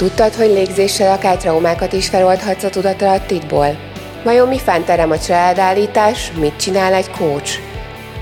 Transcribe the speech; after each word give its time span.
Tudtad, 0.00 0.34
hogy 0.34 0.48
légzéssel 0.48 1.12
akár 1.12 1.36
traumákat 1.36 1.92
is 1.92 2.08
feloldhatsz 2.08 2.62
a 2.62 2.70
tudatalatidból? 2.70 3.78
Vajon 4.24 4.48
mi 4.48 4.58
fánterem 4.58 5.10
a 5.10 5.18
családállítás, 5.18 6.32
mit 6.32 6.56
csinál 6.56 6.94
egy 6.94 7.10
coach? 7.10 7.58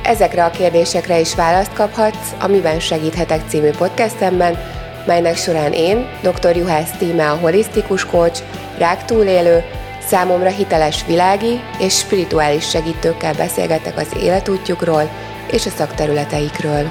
Ezekre 0.03 0.45
a 0.45 0.51
kérdésekre 0.51 1.21
is 1.21 1.35
választ 1.35 1.73
kaphatsz 1.73 2.33
a 2.41 2.47
Miben 2.47 2.81
segíthetek 2.81 3.49
című 3.49 3.71
podcastemben, 3.71 4.59
melynek 5.07 5.37
során 5.37 5.73
én, 5.73 6.07
dr. 6.23 6.57
Juhász 6.57 6.91
Tíme 6.99 7.31
a 7.31 7.37
holisztikus 7.37 8.05
coach, 8.07 8.43
rák 8.79 9.05
túlélő, 9.05 9.65
számomra 10.07 10.51
hiteles 10.51 11.05
világi 11.07 11.61
és 11.81 11.99
spirituális 11.99 12.69
segítőkkel 12.69 13.35
beszélgetek 13.35 13.97
az 13.97 14.09
életútjukról 14.21 15.11
és 15.51 15.67
a 15.67 15.71
szakterületeikről. 15.71 16.91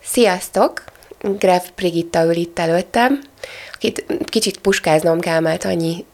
Sziasztok! 0.00 0.89
Graf 1.22 1.68
Brigitta 1.74 2.24
ül 2.24 2.36
itt 2.36 2.58
előttem, 2.58 3.20
akit 3.72 4.04
kicsit 4.24 4.58
puskáznom 4.58 5.20
kell, 5.20 5.40
mert 5.40 5.64
annyi 5.64 6.04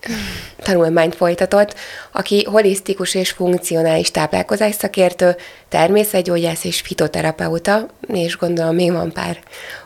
tanulmányt 0.62 1.14
folytatott, 1.14 1.74
aki 2.12 2.44
holisztikus 2.44 3.14
és 3.14 3.30
funkcionális 3.30 4.10
táplálkozás 4.10 4.74
szakértő, 4.74 5.36
természetgyógyász 5.68 6.64
és 6.64 6.80
fitoterapeuta, 6.80 7.86
és 8.12 8.36
gondolom 8.36 8.74
még 8.74 8.92
van 8.92 9.12
pár 9.12 9.38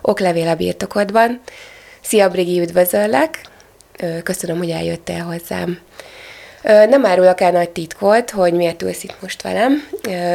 oklevél 0.03 0.49
a 0.49 0.55
birtokodban. 0.55 1.41
Szia 2.01 2.29
Brigi, 2.29 2.61
üdvözöllek! 2.61 3.41
Köszönöm, 4.23 4.59
hogy 4.59 4.71
eljöttél 4.71 5.23
hozzám. 5.23 5.79
Nem 6.63 7.07
árulok 7.07 7.41
el 7.41 7.51
nagy 7.51 7.71
titkot, 7.71 8.31
hogy 8.31 8.53
miért 8.53 8.83
ülsz 8.83 9.03
itt 9.03 9.17
most 9.21 9.43
velem. 9.43 9.89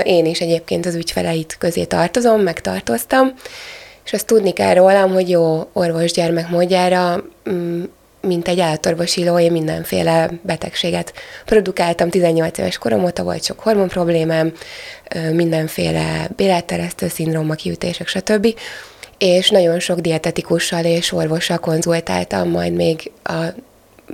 Én 0.03 0.25
is 0.25 0.41
egyébként 0.41 0.85
az 0.85 0.95
ügyfeleit 0.95 1.55
közé 1.59 1.83
tartozom, 1.83 2.41
megtartoztam, 2.41 3.33
és 4.05 4.13
azt 4.13 4.25
tudni 4.25 4.51
kell 4.51 4.73
rólam, 4.73 5.13
hogy 5.13 5.29
jó 5.29 5.69
orvos-gyermek 5.73 6.49
módjára, 6.49 7.23
mm, 7.49 7.83
mint 8.21 8.47
egy 8.47 8.59
állatorvosiló, 8.59 9.39
én 9.39 9.51
mindenféle 9.51 10.29
betegséget 10.41 11.13
produkáltam. 11.45 12.09
18 12.09 12.57
éves 12.57 12.77
korom 12.77 13.03
óta 13.03 13.23
volt 13.23 13.43
sok 13.43 13.59
hormon 13.59 13.87
problémám, 13.87 14.53
mindenféle 15.31 16.29
béletteresztő 16.35 17.07
szindróma, 17.07 17.53
kiütések, 17.53 18.07
stb. 18.07 18.47
És 19.17 19.49
nagyon 19.49 19.79
sok 19.79 19.99
dietetikussal 19.99 20.83
és 20.83 21.11
orvossal 21.11 21.57
konzultáltam, 21.57 22.49
majd 22.49 22.73
még 22.73 23.11
a 23.23 23.43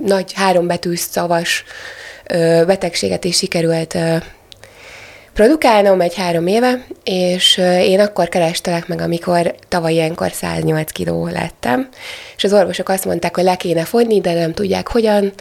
nagy 0.04 0.32
hárombetűs 0.32 1.00
szavas 1.00 1.64
betegséget 2.66 3.24
is 3.24 3.36
sikerült 3.36 3.98
produkálnom 5.34 6.00
egy 6.00 6.14
három 6.14 6.46
éve, 6.46 6.86
és 7.04 7.56
én 7.80 8.00
akkor 8.00 8.28
kerestelek 8.28 8.86
meg, 8.86 9.00
amikor 9.00 9.54
tavaly 9.68 9.92
ilyenkor 9.92 10.32
108 10.32 10.92
kiló 10.92 11.26
lettem, 11.26 11.88
és 12.36 12.44
az 12.44 12.52
orvosok 12.52 12.88
azt 12.88 13.04
mondták, 13.04 13.34
hogy 13.34 13.44
le 13.44 13.56
kéne 13.56 13.84
fogyni, 13.84 14.20
de 14.20 14.32
nem 14.32 14.52
tudják 14.52 14.88
hogyan, 14.88 15.32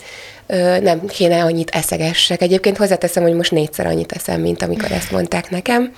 nem 0.82 1.06
kéne 1.06 1.44
annyit 1.44 1.70
eszegessek. 1.70 2.42
Egyébként 2.42 2.78
hozzáteszem, 2.78 3.24
hogy 3.24 3.34
most 3.34 3.52
négyszer 3.52 3.86
annyit 3.86 4.12
eszem, 4.12 4.42
mint 4.42 4.62
amikor 4.62 4.92
ezt 4.92 5.12
mondták 5.12 5.50
nekem. 5.50 5.94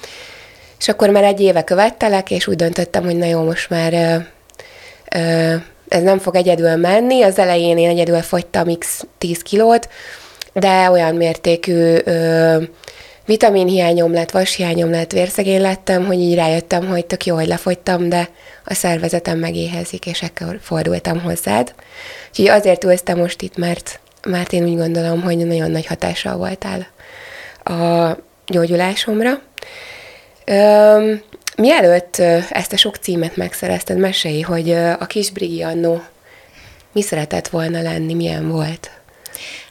És 0.80 0.88
akkor 0.88 1.10
már 1.10 1.24
egy 1.24 1.42
éve 1.42 1.64
követtelek, 1.64 2.32
és 2.32 2.48
úgy 2.48 2.56
döntöttem, 2.56 3.04
hogy 3.04 3.16
na 3.16 3.26
jó, 3.26 3.44
most 3.44 3.70
már 3.70 3.94
ez 5.88 6.02
nem 6.02 6.20
fog 6.20 6.36
egyedül 6.36 6.76
menni. 6.76 7.22
Az 7.22 7.40
elején 7.40 7.78
én 7.78 7.90
egyedül 7.90 8.22
fogytam 8.22 8.78
x 8.78 9.06
10 9.18 9.42
kilót, 9.42 9.90
de 10.54 10.90
olyan 10.90 11.16
mértékű 11.16 11.96
vitaminhiányom 13.26 14.14
lett, 14.14 14.32
vashiányom 14.32 14.92
lett, 14.92 15.12
vérszegény 15.12 15.62
lettem, 15.62 16.06
hogy 16.06 16.20
így 16.20 16.36
rájöttem, 16.36 16.88
hogy 16.88 17.06
tök 17.06 17.26
jó, 17.26 17.36
hogy 17.36 17.48
lefogytam, 17.48 18.10
de 18.10 18.30
a 18.66 18.74
szervezetem 18.74 19.40
megéhezik, 19.40 20.06
és 20.06 20.22
ekkor 20.22 20.60
fordultam 20.62 21.22
hozzád. 21.22 21.74
Úgyhogy 22.30 22.48
azért 22.48 22.84
ültem 22.84 23.18
most 23.18 23.42
itt, 23.42 23.58
mert, 23.58 24.00
mert 24.28 24.54
én 24.54 24.64
úgy 24.64 24.78
gondolom, 24.78 25.22
hogy 25.22 25.38
nagyon 25.38 25.72
nagy 25.72 25.86
hatással 25.86 26.38
voltál 26.38 26.88
a 27.64 28.18
gyógyulásomra. 28.48 29.42
Üm, 30.46 31.22
mielőtt 31.58 32.16
ezt 32.50 32.74
a 32.74 32.78
sok 32.78 32.96
címet 32.96 33.36
megszerezted, 33.36 33.98
mesélj, 33.98 34.42
hogy 34.42 34.72
a 34.72 35.06
kis 35.06 35.32
Brigi 35.32 35.62
annó 35.62 36.02
mi 36.92 37.02
szeretett 37.02 37.48
volna 37.48 37.82
lenni, 37.82 38.14
milyen 38.14 38.50
volt? 38.50 38.92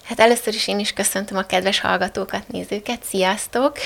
Hát 0.05 0.21
először 0.21 0.55
is 0.55 0.69
én 0.69 0.79
is 0.79 0.93
köszöntöm 0.93 1.37
a 1.37 1.43
kedves 1.43 1.81
hallgatókat, 1.81 2.43
nézőket, 2.49 3.05
sziasztok! 3.05 3.77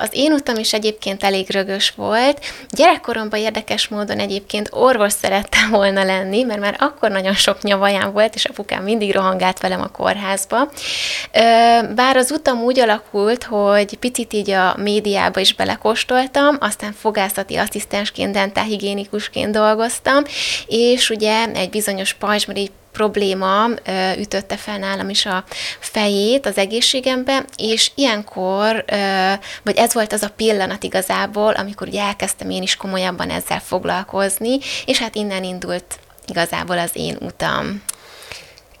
Az 0.00 0.08
én 0.12 0.32
utam 0.32 0.56
is 0.56 0.72
egyébként 0.72 1.22
elég 1.22 1.50
rögös 1.50 1.92
volt. 1.96 2.40
Gyerekkoromban 2.70 3.38
érdekes 3.38 3.88
módon 3.88 4.18
egyébként 4.18 4.68
orvos 4.72 5.12
szerettem 5.12 5.70
volna 5.70 6.04
lenni, 6.04 6.42
mert 6.42 6.60
már 6.60 6.76
akkor 6.78 7.10
nagyon 7.10 7.34
sok 7.34 7.62
nyavaján 7.62 8.12
volt, 8.12 8.34
és 8.34 8.44
apukám 8.44 8.82
mindig 8.82 9.14
rohangált 9.14 9.60
velem 9.60 9.80
a 9.80 9.88
kórházba. 9.88 10.70
Bár 11.94 12.16
az 12.16 12.30
utam 12.30 12.62
úgy 12.62 12.80
alakult, 12.80 13.44
hogy 13.44 13.98
picit 13.98 14.32
így 14.32 14.50
a 14.50 14.74
médiába 14.76 15.40
is 15.40 15.54
belekóstoltam, 15.54 16.56
aztán 16.60 16.92
fogászati 16.92 17.56
asszisztensként, 17.56 18.32
dentálhigiénikusként 18.32 19.52
dolgoztam, 19.52 20.24
és 20.66 21.10
ugye 21.10 21.46
egy 21.54 21.70
bizonyos 21.70 22.12
pajzsmari 22.12 22.70
probléma 22.92 23.66
ütötte 24.18 24.56
fel 24.56 24.78
nálam 24.78 25.08
is 25.08 25.26
a 25.26 25.44
fejét 25.78 26.46
az 26.46 26.58
egészségembe, 26.58 27.44
és 27.56 27.90
ilyenkor, 27.94 28.84
vagy 29.62 29.76
ez 29.76 29.94
volt 29.94 30.12
az 30.12 30.22
a 30.22 30.32
pillanat 30.36 30.82
igazából, 30.82 31.52
amikor 31.52 31.88
ugye 31.88 32.02
elkezdtem 32.02 32.50
én 32.50 32.62
is 32.62 32.76
komolyabban 32.76 33.30
ezzel 33.30 33.60
foglalkozni, 33.60 34.58
és 34.86 34.98
hát 34.98 35.14
innen 35.14 35.44
indult 35.44 35.98
igazából 36.28 36.78
az 36.78 36.90
én 36.92 37.16
utam. 37.20 37.82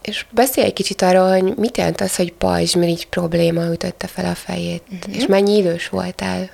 És 0.02 0.26
beszélj 0.30 0.66
egy 0.66 0.72
kicsit 0.72 1.02
arról, 1.02 1.30
hogy 1.30 1.56
mit 1.56 1.76
jelent 1.76 2.00
az, 2.00 2.16
hogy 2.16 2.34
így 2.80 3.06
probléma 3.06 3.72
ütötte 3.72 4.06
fel 4.06 4.24
a 4.24 4.34
fejét, 4.34 4.82
uh-huh. 4.90 5.16
és 5.16 5.26
mennyi 5.26 5.56
idős 5.56 5.88
voltál? 5.88 6.50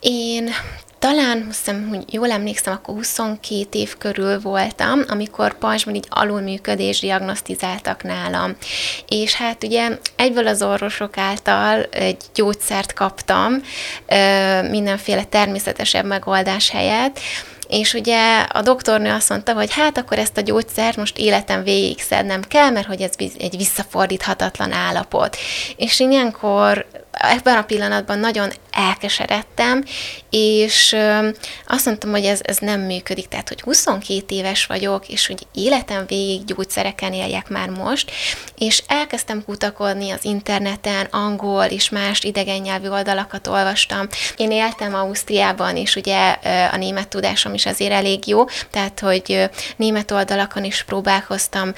Én 0.00 0.50
talán, 0.98 1.44
hiszem, 1.46 1.88
hogy 1.88 2.14
jól 2.14 2.30
emlékszem, 2.30 2.72
akkor 2.72 2.94
22 2.94 3.78
év 3.78 3.96
körül 3.98 4.40
voltam, 4.40 5.00
amikor 5.08 5.58
pajzsban 5.58 5.94
így 5.94 6.06
alulműködés 6.08 7.00
diagnosztizáltak 7.00 8.02
nálam. 8.02 8.56
És 9.08 9.34
hát 9.34 9.64
ugye 9.64 9.88
egyből 10.16 10.46
az 10.46 10.62
orvosok 10.62 11.18
által 11.18 11.82
egy 11.82 12.22
gyógyszert 12.34 12.92
kaptam, 12.92 13.62
mindenféle 14.70 15.24
természetesebb 15.24 16.04
megoldás 16.04 16.70
helyett, 16.70 17.20
és 17.68 17.94
ugye 17.94 18.40
a 18.40 18.62
doktornő 18.62 19.10
azt 19.10 19.28
mondta, 19.28 19.52
hogy 19.52 19.72
hát 19.72 19.98
akkor 19.98 20.18
ezt 20.18 20.36
a 20.36 20.40
gyógyszert 20.40 20.96
most 20.96 21.18
életem 21.18 21.62
végig 21.62 22.00
szednem 22.00 22.42
kell, 22.42 22.70
mert 22.70 22.86
hogy 22.86 23.00
ez 23.00 23.10
egy 23.38 23.56
visszafordíthatatlan 23.56 24.72
állapot. 24.72 25.36
És 25.76 26.00
ilyenkor 26.00 26.86
ebben 27.18 27.56
a 27.56 27.62
pillanatban 27.62 28.18
nagyon 28.18 28.52
elkeseredtem, 28.70 29.84
és 30.30 30.96
azt 31.66 31.86
mondtam, 31.86 32.10
hogy 32.10 32.24
ez, 32.24 32.40
ez 32.42 32.56
nem 32.58 32.80
működik, 32.80 33.28
tehát 33.28 33.48
hogy 33.48 33.60
22 33.60 34.34
éves 34.34 34.66
vagyok, 34.66 35.08
és 35.08 35.26
hogy 35.26 35.46
életem 35.54 36.04
végig 36.06 36.44
gyógyszereken 36.44 37.12
éljek 37.12 37.48
már 37.48 37.68
most, 37.68 38.10
és 38.58 38.82
elkezdtem 38.86 39.44
kutakodni 39.44 40.10
az 40.10 40.24
interneten, 40.24 41.06
angol 41.10 41.64
és 41.64 41.88
más 41.88 42.22
idegen 42.22 42.60
nyelvű 42.60 42.88
oldalakat 42.88 43.46
olvastam. 43.46 44.06
Én 44.36 44.50
éltem 44.50 44.94
Ausztriában, 44.94 45.76
és 45.76 45.96
ugye 45.96 46.36
a 46.72 46.76
német 46.76 47.08
tudásom 47.08 47.54
is 47.54 47.66
azért 47.66 47.92
elég 47.92 48.26
jó, 48.26 48.44
tehát 48.70 49.00
hogy 49.00 49.50
német 49.76 50.10
oldalakon 50.10 50.64
is 50.64 50.82
próbálkoztam 50.82 51.72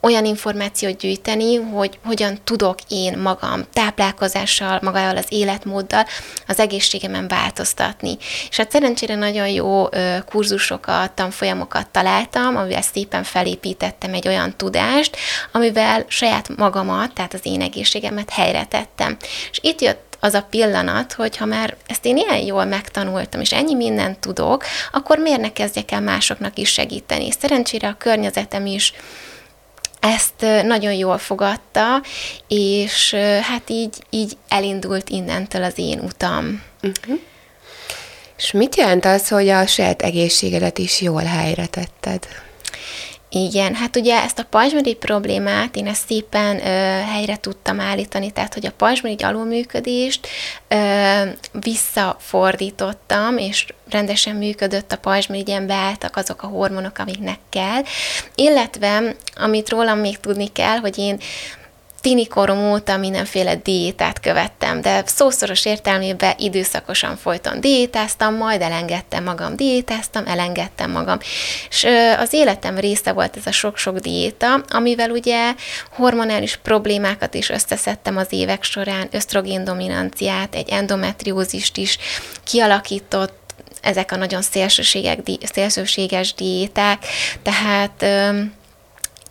olyan 0.00 0.24
információt 0.24 0.96
gyűjteni, 0.96 1.54
hogy 1.56 1.98
hogyan 2.04 2.38
tudok 2.44 2.78
én 2.88 3.18
magam 3.18 3.64
táplálkozással, 3.72 4.78
magával 4.82 5.16
az 5.16 5.26
életmóddal 5.28 6.06
az 6.46 6.58
egészségemen 6.58 7.28
változtatni. 7.28 8.16
És 8.50 8.56
hát 8.56 8.70
szerencsére 8.70 9.14
nagyon 9.14 9.48
jó 9.48 9.88
kurzusokat, 10.28 11.12
tanfolyamokat 11.12 11.88
találtam, 11.88 12.56
amivel 12.56 12.82
szépen 12.82 13.22
felépítettem 13.22 14.14
egy 14.14 14.28
olyan 14.28 14.56
tudást, 14.56 15.16
amivel 15.52 16.04
saját 16.08 16.56
magamat, 16.56 17.12
tehát 17.14 17.34
az 17.34 17.40
én 17.42 17.60
egészségemet 17.60 18.30
helyre 18.30 18.64
tettem. 18.64 19.16
És 19.50 19.58
itt 19.62 19.80
jött 19.80 20.08
az 20.20 20.34
a 20.34 20.46
pillanat, 20.50 21.12
hogy 21.12 21.36
ha 21.36 21.44
már 21.44 21.76
ezt 21.86 22.06
én 22.06 22.16
ilyen 22.16 22.44
jól 22.44 22.64
megtanultam, 22.64 23.40
és 23.40 23.52
ennyi 23.52 23.74
mindent 23.74 24.18
tudok, 24.18 24.64
akkor 24.92 25.18
miért 25.18 25.40
ne 25.40 25.52
kezdjek 25.52 25.90
el 25.90 26.00
másoknak 26.00 26.58
is 26.58 26.72
segíteni. 26.72 27.30
Szerencsére 27.30 27.88
a 27.88 27.96
környezetem 27.98 28.66
is 28.66 28.92
ezt 30.00 30.64
nagyon 30.64 30.92
jól 30.92 31.18
fogadta, 31.18 32.02
és 32.48 33.14
hát 33.42 33.70
így, 33.70 34.04
így 34.10 34.36
elindult 34.48 35.08
innentől 35.08 35.62
az 35.62 35.78
én 35.78 35.98
utam. 35.98 36.62
Uh-huh. 36.82 37.18
És 38.36 38.52
mit 38.52 38.76
jelent 38.76 39.04
az, 39.04 39.28
hogy 39.28 39.48
a 39.48 39.66
saját 39.66 40.02
egészségedet 40.02 40.78
is 40.78 41.00
jól 41.00 41.22
helyre 41.22 41.66
tetted? 41.66 42.26
Igen, 43.32 43.74
hát 43.74 43.96
ugye 43.96 44.22
ezt 44.22 44.38
a 44.38 44.44
pajzsmirigy 44.44 44.96
problémát 44.96 45.76
én 45.76 45.86
ezt 45.86 46.06
szépen 46.06 46.56
ö, 46.56 46.62
helyre 47.12 47.36
tudtam 47.36 47.80
állítani, 47.80 48.30
tehát 48.30 48.54
hogy 48.54 48.66
a 48.66 48.72
pajzsmirigy 48.76 49.24
alulműködést 49.24 50.28
ö, 50.68 50.76
visszafordítottam, 51.52 53.38
és 53.38 53.66
rendesen 53.90 54.36
működött 54.36 54.92
a 54.92 54.96
pajzsmirigyen, 54.96 55.66
beálltak 55.66 56.16
azok 56.16 56.42
a 56.42 56.46
hormonok, 56.46 56.98
amiknek 56.98 57.38
kell, 57.48 57.82
illetve 58.34 59.14
amit 59.34 59.68
rólam 59.68 59.98
még 59.98 60.18
tudni 60.18 60.52
kell, 60.52 60.76
hogy 60.76 60.98
én 60.98 61.20
tini 62.00 62.26
korom 62.26 62.70
óta 62.70 62.96
mindenféle 62.96 63.54
diétát 63.54 64.20
követtem, 64.20 64.80
de 64.80 65.02
szószoros 65.06 65.64
értelmében 65.64 66.34
időszakosan 66.38 67.16
folyton 67.16 67.60
diétáztam, 67.60 68.34
majd 68.34 68.60
elengedtem 68.60 69.24
magam, 69.24 69.56
diétáztam, 69.56 70.26
elengedtem 70.26 70.90
magam. 70.90 71.18
És 71.68 71.86
az 72.18 72.32
életem 72.32 72.78
része 72.78 73.12
volt 73.12 73.36
ez 73.36 73.46
a 73.46 73.52
sok-sok 73.52 73.98
diéta, 73.98 74.64
amivel 74.68 75.10
ugye 75.10 75.54
hormonális 75.90 76.56
problémákat 76.56 77.34
is 77.34 77.48
összeszedtem 77.48 78.16
az 78.16 78.26
évek 78.30 78.62
során, 78.62 79.08
ösztrogén 79.10 79.64
dominanciát, 79.64 80.54
egy 80.54 80.68
endometriózist 80.68 81.76
is 81.76 81.98
kialakított, 82.44 83.38
ezek 83.80 84.12
a 84.12 84.16
nagyon 84.16 84.42
szélsőséges 85.42 86.34
diéták, 86.34 87.06
tehát 87.42 88.04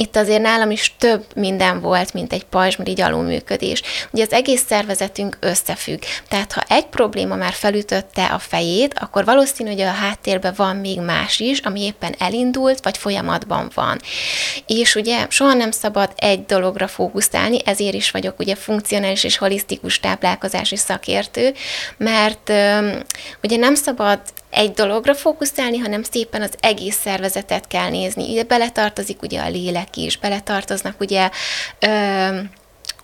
itt 0.02 0.16
azért 0.16 0.42
nálam 0.42 0.72
is 0.72 0.96
több 0.98 1.26
minden 1.36 1.82
volt, 1.82 2.14
mint 2.14 2.34
egy 2.34 2.44
pajzsmirigy 2.44 3.02
alulműködés. 3.02 3.82
Ugye 4.12 4.24
az 4.24 4.32
egész 4.32 4.64
szervezetünk 4.68 5.38
összefügg. 5.40 6.02
Tehát 6.30 6.52
ha 6.52 6.59
egy 6.70 6.86
probléma 6.86 7.36
már 7.36 7.54
felütötte 7.54 8.26
a 8.26 8.40
fejét, 8.40 8.94
akkor 9.00 9.26
valószínű, 9.26 9.70
hogy 9.70 9.82
a 9.82 9.92
háttérben 9.92 10.54
van 10.56 10.76
még 10.76 11.00
más 11.00 11.40
is, 11.40 11.60
ami 11.60 11.82
éppen 11.82 12.16
elindult, 12.18 12.84
vagy 12.84 12.98
folyamatban 12.98 13.72
van. 13.74 14.00
És 14.68 14.96
ugye 14.96 15.26
soha 15.30 15.54
nem 15.54 15.72
szabad 15.72 16.12
egy 16.16 16.46
dologra 16.46 16.88
fókuszálni, 16.88 17.58
ezért 17.66 17.94
is 17.94 18.12
vagyok 18.12 18.40
ugye 18.40 18.56
funkcionális 18.56 19.24
és 19.24 19.38
holisztikus 19.38 20.00
táplálkozási 20.00 20.76
szakértő, 20.76 21.54
mert 21.98 22.50
ugye 23.44 23.58
nem 23.58 23.76
szabad 23.76 24.20
egy 24.50 24.72
dologra 24.72 25.14
fókuszálni, 25.16 25.78
hanem 25.78 26.04
szépen 26.04 26.42
az 26.42 26.54
egész 26.60 27.00
szervezetet 27.04 27.68
kell 27.68 27.90
nézni. 27.90 28.32
Ide 28.32 28.44
beletartozik 28.44 29.22
ugye 29.22 29.42
a 29.42 29.50
lélek 29.50 29.96
is, 29.96 30.18
beletartoznak 30.18 31.00
ugye 31.00 31.30
ö, 31.80 32.40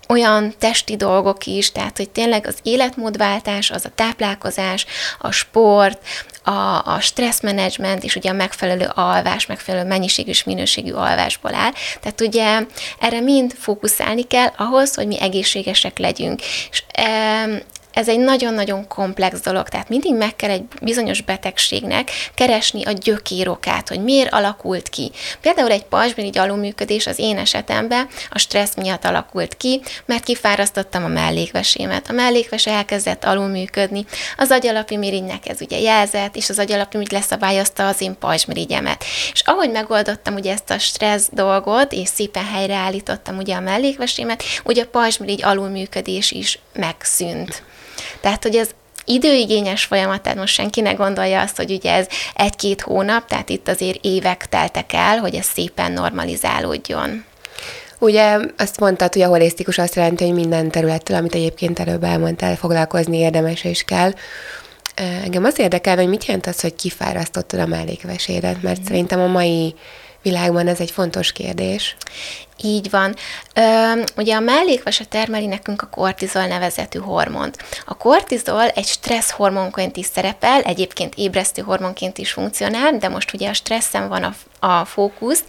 olyan 0.07 0.53
testi 0.59 0.95
dolgok 0.95 1.45
is, 1.45 1.71
tehát 1.71 1.97
hogy 1.97 2.09
tényleg 2.09 2.47
az 2.47 2.55
életmódváltás, 2.63 3.71
az 3.71 3.85
a 3.85 3.91
táplálkozás, 3.95 4.85
a 5.19 5.31
sport, 5.31 5.99
a, 6.43 6.81
a 6.85 6.97
stresszmenedzsment 6.99 8.03
és 8.03 8.15
ugye 8.15 8.29
a 8.29 8.33
megfelelő 8.33 8.89
alvás, 8.93 9.45
megfelelő 9.45 9.87
mennyiségű 9.87 10.29
és 10.29 10.43
minőségű 10.43 10.91
alvásból 10.91 11.53
áll. 11.53 11.71
Tehát 12.01 12.21
ugye 12.21 12.65
erre 12.99 13.19
mind 13.19 13.53
fókuszálni 13.59 14.23
kell 14.23 14.51
ahhoz, 14.57 14.95
hogy 14.95 15.07
mi 15.07 15.21
egészségesek 15.21 15.97
legyünk. 15.97 16.41
És 16.71 16.83
e, 16.91 17.45
ez 17.95 18.07
egy 18.07 18.19
nagyon-nagyon 18.19 18.87
komplex 18.87 19.39
dolog, 19.41 19.69
tehát 19.69 19.89
mindig 19.89 20.15
meg 20.15 20.35
kell 20.35 20.49
egy 20.49 20.63
bizonyos 20.81 21.21
betegségnek 21.21 22.11
keresni 22.33 22.83
a 22.83 22.91
gyökérokát, 22.91 23.89
hogy 23.89 24.03
miért 24.03 24.33
alakult 24.33 24.89
ki. 24.89 25.11
Például 25.41 25.71
egy 25.71 25.83
pajzsmirigy 25.83 26.37
alulműködés 26.37 27.07
az 27.07 27.19
én 27.19 27.37
esetemben 27.37 28.07
a 28.29 28.39
stressz 28.39 28.75
miatt 28.75 29.05
alakult 29.05 29.57
ki, 29.57 29.81
mert 30.05 30.23
kifárasztottam 30.23 31.03
a 31.03 31.07
mellékvesémet. 31.07 32.09
A 32.09 32.13
mellékves 32.13 32.67
elkezdett 32.67 33.23
alulműködni, 33.25 34.05
az 34.37 34.51
agyalapi 34.51 34.97
mirigynek 34.97 35.49
ez 35.49 35.61
ugye 35.61 35.79
jelzett, 35.79 36.35
és 36.35 36.49
az 36.49 36.59
agyalapi 36.59 36.97
mirigy 36.97 37.13
leszabályozta 37.13 37.87
az 37.87 38.01
én 38.01 38.17
pajzsmirigyemet. 38.19 39.03
És 39.33 39.41
ahogy 39.45 39.71
megoldottam 39.71 40.35
ugye 40.35 40.51
ezt 40.51 40.69
a 40.69 40.79
stressz 40.79 41.29
dolgot, 41.31 41.91
és 41.91 42.07
szépen 42.07 42.45
helyreállítottam 42.45 43.37
ugye 43.37 43.55
a 43.55 43.59
mellékvesémet, 43.59 44.43
ugye 44.63 44.83
a 44.83 44.87
pajzsmirigy 44.87 45.43
alulműködés 45.43 46.31
is 46.31 46.59
megszűnt. 46.73 47.63
Tehát, 48.25 48.43
hogy 48.43 48.55
ez 48.55 48.69
időigényes 49.03 49.83
folyamat, 49.83 50.21
tehát 50.21 50.37
most 50.37 50.53
senki 50.53 50.81
ne 50.81 50.93
gondolja 50.93 51.41
azt, 51.41 51.55
hogy 51.55 51.71
ugye 51.71 51.93
ez 51.93 52.07
egy-két 52.35 52.81
hónap, 52.81 53.27
tehát 53.27 53.49
itt 53.49 53.67
azért 53.67 53.99
évek 54.01 54.45
teltek 54.49 54.93
el, 54.93 55.17
hogy 55.17 55.35
ez 55.35 55.45
szépen 55.45 55.91
normalizálódjon. 55.91 57.25
Ugye 57.99 58.37
azt 58.57 58.79
mondtad, 58.79 59.13
hogy 59.13 59.21
a 59.21 59.27
holisztikus 59.27 59.77
azt 59.77 59.95
jelenti, 59.95 60.23
hogy 60.23 60.33
minden 60.33 60.71
területtől, 60.71 61.17
amit 61.17 61.35
egyébként 61.35 61.79
előbb 61.79 62.03
elmondtál, 62.03 62.55
foglalkozni 62.55 63.17
érdemes 63.17 63.63
és 63.63 63.83
kell. 63.83 64.13
Engem 65.23 65.43
az 65.43 65.59
érdekel, 65.59 65.95
hogy 65.95 66.07
mit 66.07 66.25
jelent 66.25 66.47
az, 66.47 66.61
hogy 66.61 66.75
kifárasztottad 66.75 67.59
a 67.59 67.65
mellékvesédet, 67.65 68.61
mert 68.61 68.79
mm. 68.79 68.85
szerintem 68.85 69.19
a 69.19 69.27
mai 69.27 69.75
világban 70.25 70.67
ez 70.67 70.79
egy 70.79 70.91
fontos 70.91 71.31
kérdés. 71.31 71.95
Így 72.63 72.89
van. 72.89 73.15
Ö, 73.53 74.01
ugye 74.17 74.35
a 74.35 74.39
mellékvese 74.39 75.03
termeli 75.03 75.45
nekünk 75.45 75.81
a 75.81 75.89
kortizol 75.89 76.45
nevezetű 76.45 76.99
hormont. 76.99 77.57
A 77.85 77.97
kortizol 77.97 78.67
egy 78.67 78.85
stressz 78.85 79.31
hormonként 79.31 79.97
is 79.97 80.05
szerepel, 80.05 80.61
egyébként 80.61 81.13
ébresztő 81.15 81.61
hormonként 81.61 82.17
is 82.17 82.31
funkcionál, 82.31 82.97
de 82.97 83.09
most 83.09 83.33
ugye 83.33 83.49
a 83.49 83.53
stresszen 83.53 84.07
van 84.07 84.23
a, 84.23 84.33
a 84.67 84.85
fókusz. 84.85 85.43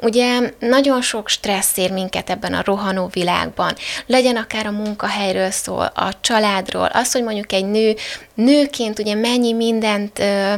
Ugye 0.00 0.52
nagyon 0.58 1.02
sok 1.02 1.28
stressz 1.28 1.76
ér 1.76 1.92
minket 1.92 2.30
ebben 2.30 2.54
a 2.54 2.62
rohanó 2.64 3.08
világban. 3.12 3.74
Legyen 4.06 4.36
akár 4.36 4.66
a 4.66 4.70
munkahelyről 4.70 5.50
szól, 5.50 5.92
a 5.94 6.20
családról, 6.20 6.90
az, 6.92 7.12
hogy 7.12 7.22
mondjuk 7.22 7.52
egy 7.52 7.66
nő 7.66 7.96
nőként 8.34 8.98
ugye 8.98 9.14
mennyi 9.14 9.52
mindent 9.52 10.18
ö, 10.18 10.54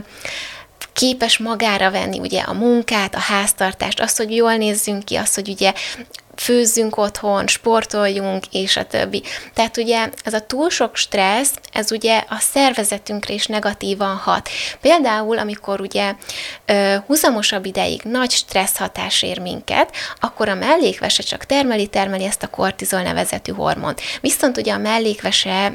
képes 0.97 1.39
magára 1.39 1.91
venni 1.91 2.19
ugye 2.19 2.41
a 2.41 2.53
munkát, 2.53 3.15
a 3.15 3.19
háztartást, 3.19 4.01
azt, 4.01 4.17
hogy 4.17 4.37
jól 4.37 4.57
nézzünk 4.57 5.05
ki, 5.05 5.15
azt, 5.15 5.35
hogy 5.35 5.49
ugye 5.49 5.73
főzzünk 6.37 6.97
otthon, 6.97 7.47
sportoljunk, 7.47 8.45
és 8.51 8.77
a 8.77 8.85
többi. 8.85 9.23
Tehát 9.55 9.77
ugye 9.77 10.09
ez 10.25 10.35
a 10.35 10.47
túl 10.47 10.71
sok 10.71 10.97
stressz, 10.97 11.55
ez 11.73 11.93
ugye 11.93 12.25
a 12.29 12.39
szervezetünkre 12.39 13.35
is 13.35 13.47
negatívan 13.47 14.17
hat. 14.17 14.49
Például, 14.81 15.39
amikor 15.39 15.81
ugye 15.81 16.15
húzamosabb 17.07 17.65
ideig 17.65 18.03
nagy 18.03 18.31
stressz 18.31 18.77
hatás 18.77 19.23
ér 19.23 19.39
minket, 19.39 19.97
akkor 20.21 20.49
a 20.49 20.55
mellékvese 20.55 21.23
csak 21.23 21.45
termeli-termeli 21.45 22.25
ezt 22.25 22.43
a 22.43 22.51
kortizol 22.51 23.03
nevezetű 23.03 23.53
hormont. 23.53 24.01
Viszont 24.21 24.57
ugye 24.57 24.73
a 24.73 24.79
mellékvese 24.79 25.73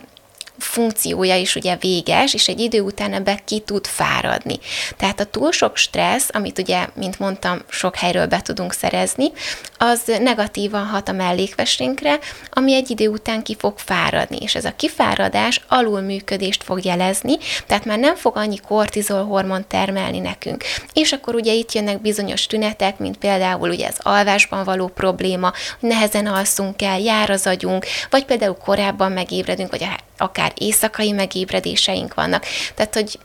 funkciója 0.61 1.35
is 1.35 1.55
ugye 1.55 1.75
véges, 1.75 2.33
és 2.33 2.47
egy 2.47 2.59
idő 2.59 2.81
után 2.81 3.13
ebbe 3.13 3.39
ki 3.45 3.59
tud 3.59 3.87
fáradni. 3.87 4.59
Tehát 4.97 5.19
a 5.19 5.25
túl 5.25 5.51
sok 5.51 5.77
stressz, 5.77 6.29
amit 6.31 6.59
ugye, 6.59 6.87
mint 6.93 7.19
mondtam, 7.19 7.61
sok 7.69 7.95
helyről 7.95 8.25
be 8.25 8.41
tudunk 8.41 8.73
szerezni, 8.73 9.31
az 9.77 10.01
negatívan 10.19 10.85
hat 10.85 11.09
a 11.09 11.11
mellékvesénkre, 11.11 12.19
ami 12.49 12.73
egy 12.73 12.89
idő 12.89 13.07
után 13.07 13.43
ki 13.43 13.55
fog 13.59 13.77
fáradni, 13.77 14.37
és 14.37 14.55
ez 14.55 14.65
a 14.65 14.75
kifáradás 14.75 15.61
alulműködést 15.67 16.63
fog 16.63 16.85
jelezni, 16.85 17.37
tehát 17.67 17.85
már 17.85 17.99
nem 17.99 18.15
fog 18.15 18.37
annyi 18.37 18.57
kortizol 18.57 19.25
hormon 19.25 19.67
termelni 19.67 20.19
nekünk. 20.19 20.63
És 20.93 21.11
akkor 21.11 21.35
ugye 21.35 21.53
itt 21.53 21.71
jönnek 21.71 22.01
bizonyos 22.01 22.45
tünetek, 22.45 22.97
mint 22.97 23.17
például 23.17 23.69
ugye 23.69 23.87
az 23.87 23.97
alvásban 23.99 24.63
való 24.63 24.87
probléma, 24.87 25.53
nehezen 25.79 26.25
alszunk 26.25 26.81
el, 26.81 26.99
jár 26.99 27.29
az 27.29 27.47
agyunk, 27.47 27.85
vagy 28.09 28.25
például 28.25 28.55
korábban 28.55 29.11
megébredünk, 29.11 29.71
vagy 29.71 29.87
akár 30.17 30.50
éjszakai 30.55 31.11
megébredéseink 31.11 32.13
vannak. 32.13 32.45
Tehát, 32.75 32.93
hogy 32.93 33.19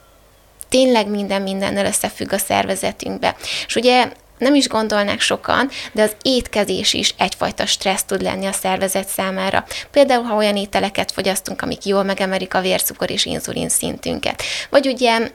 tényleg 0.69 1.07
minden 1.07 1.41
mindennel 1.41 1.85
összefügg 1.85 2.33
a 2.33 2.37
szervezetünkbe. 2.37 3.35
És 3.67 3.75
ugye 3.75 4.11
nem 4.37 4.55
is 4.55 4.67
gondolnák 4.67 5.21
sokan, 5.21 5.69
de 5.91 6.01
az 6.01 6.15
étkezés 6.21 6.93
is 6.93 7.13
egyfajta 7.17 7.65
stressz 7.65 8.03
tud 8.03 8.21
lenni 8.21 8.45
a 8.45 8.51
szervezet 8.51 9.07
számára. 9.07 9.65
Például, 9.91 10.23
ha 10.23 10.35
olyan 10.35 10.55
ételeket 10.55 11.11
fogyasztunk, 11.11 11.61
amik 11.61 11.85
jól 11.85 12.03
megemerik 12.03 12.53
a 12.53 12.61
vércukor 12.61 13.11
és 13.11 13.25
inzulin 13.25 13.69
szintünket. 13.69 14.43
Vagy 14.69 14.87
ugye 14.87 15.31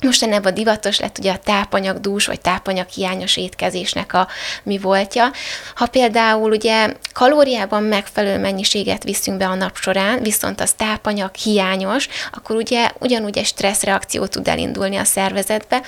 Mostanában 0.00 0.54
divatos 0.54 1.00
lett 1.00 1.18
ugye 1.18 1.32
a 1.32 1.38
tápanyagdús 1.38 2.26
vagy 2.26 2.40
tápanyag 2.40 2.88
hiányos 2.88 3.36
étkezésnek 3.36 4.12
a 4.12 4.28
mi 4.62 4.78
voltja. 4.78 5.30
Ha 5.74 5.86
például 5.86 6.50
ugye 6.50 6.94
kalóriában 7.12 7.82
megfelelő 7.82 8.38
mennyiséget 8.38 9.04
viszünk 9.04 9.36
be 9.38 9.46
a 9.46 9.54
nap 9.54 9.76
során, 9.76 10.22
viszont 10.22 10.60
az 10.60 10.72
tápanyag 10.72 11.34
hiányos, 11.34 12.08
akkor 12.32 12.56
ugye 12.56 12.90
ugyanúgy 12.98 13.38
egy 13.38 13.46
stresszreakció 13.46 14.26
tud 14.26 14.48
elindulni 14.48 14.96
a 14.96 15.04
szervezetbe, 15.04 15.82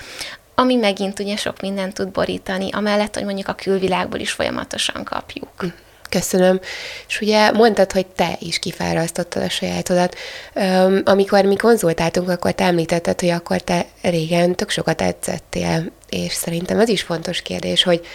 ami 0.54 0.74
megint 0.74 1.18
ugye 1.18 1.36
sok 1.36 1.60
mindent 1.60 1.94
tud 1.94 2.08
borítani, 2.08 2.68
amellett, 2.72 3.14
hogy 3.14 3.24
mondjuk 3.24 3.48
a 3.48 3.54
külvilágból 3.54 4.20
is 4.20 4.30
folyamatosan 4.30 5.04
kapjuk. 5.04 5.64
Köszönöm. 6.12 6.60
És 7.08 7.20
ugye 7.20 7.50
mondtad, 7.50 7.92
hogy 7.92 8.06
te 8.06 8.36
is 8.38 8.58
kifárasztottad 8.58 9.42
a 9.42 9.48
sajátodat. 9.48 10.16
Um, 10.54 11.02
amikor 11.04 11.44
mi 11.44 11.56
konzultáltunk, 11.56 12.28
akkor 12.28 12.52
te 12.52 12.64
említetted, 12.64 13.20
hogy 13.20 13.28
akkor 13.28 13.60
te 13.60 13.86
régen 14.02 14.54
tök 14.54 14.70
sokat 14.70 15.02
edzettél, 15.02 15.92
és 16.08 16.32
szerintem 16.32 16.80
ez 16.80 16.88
is 16.88 17.02
fontos 17.02 17.42
kérdés, 17.42 17.82
hogy 17.82 18.06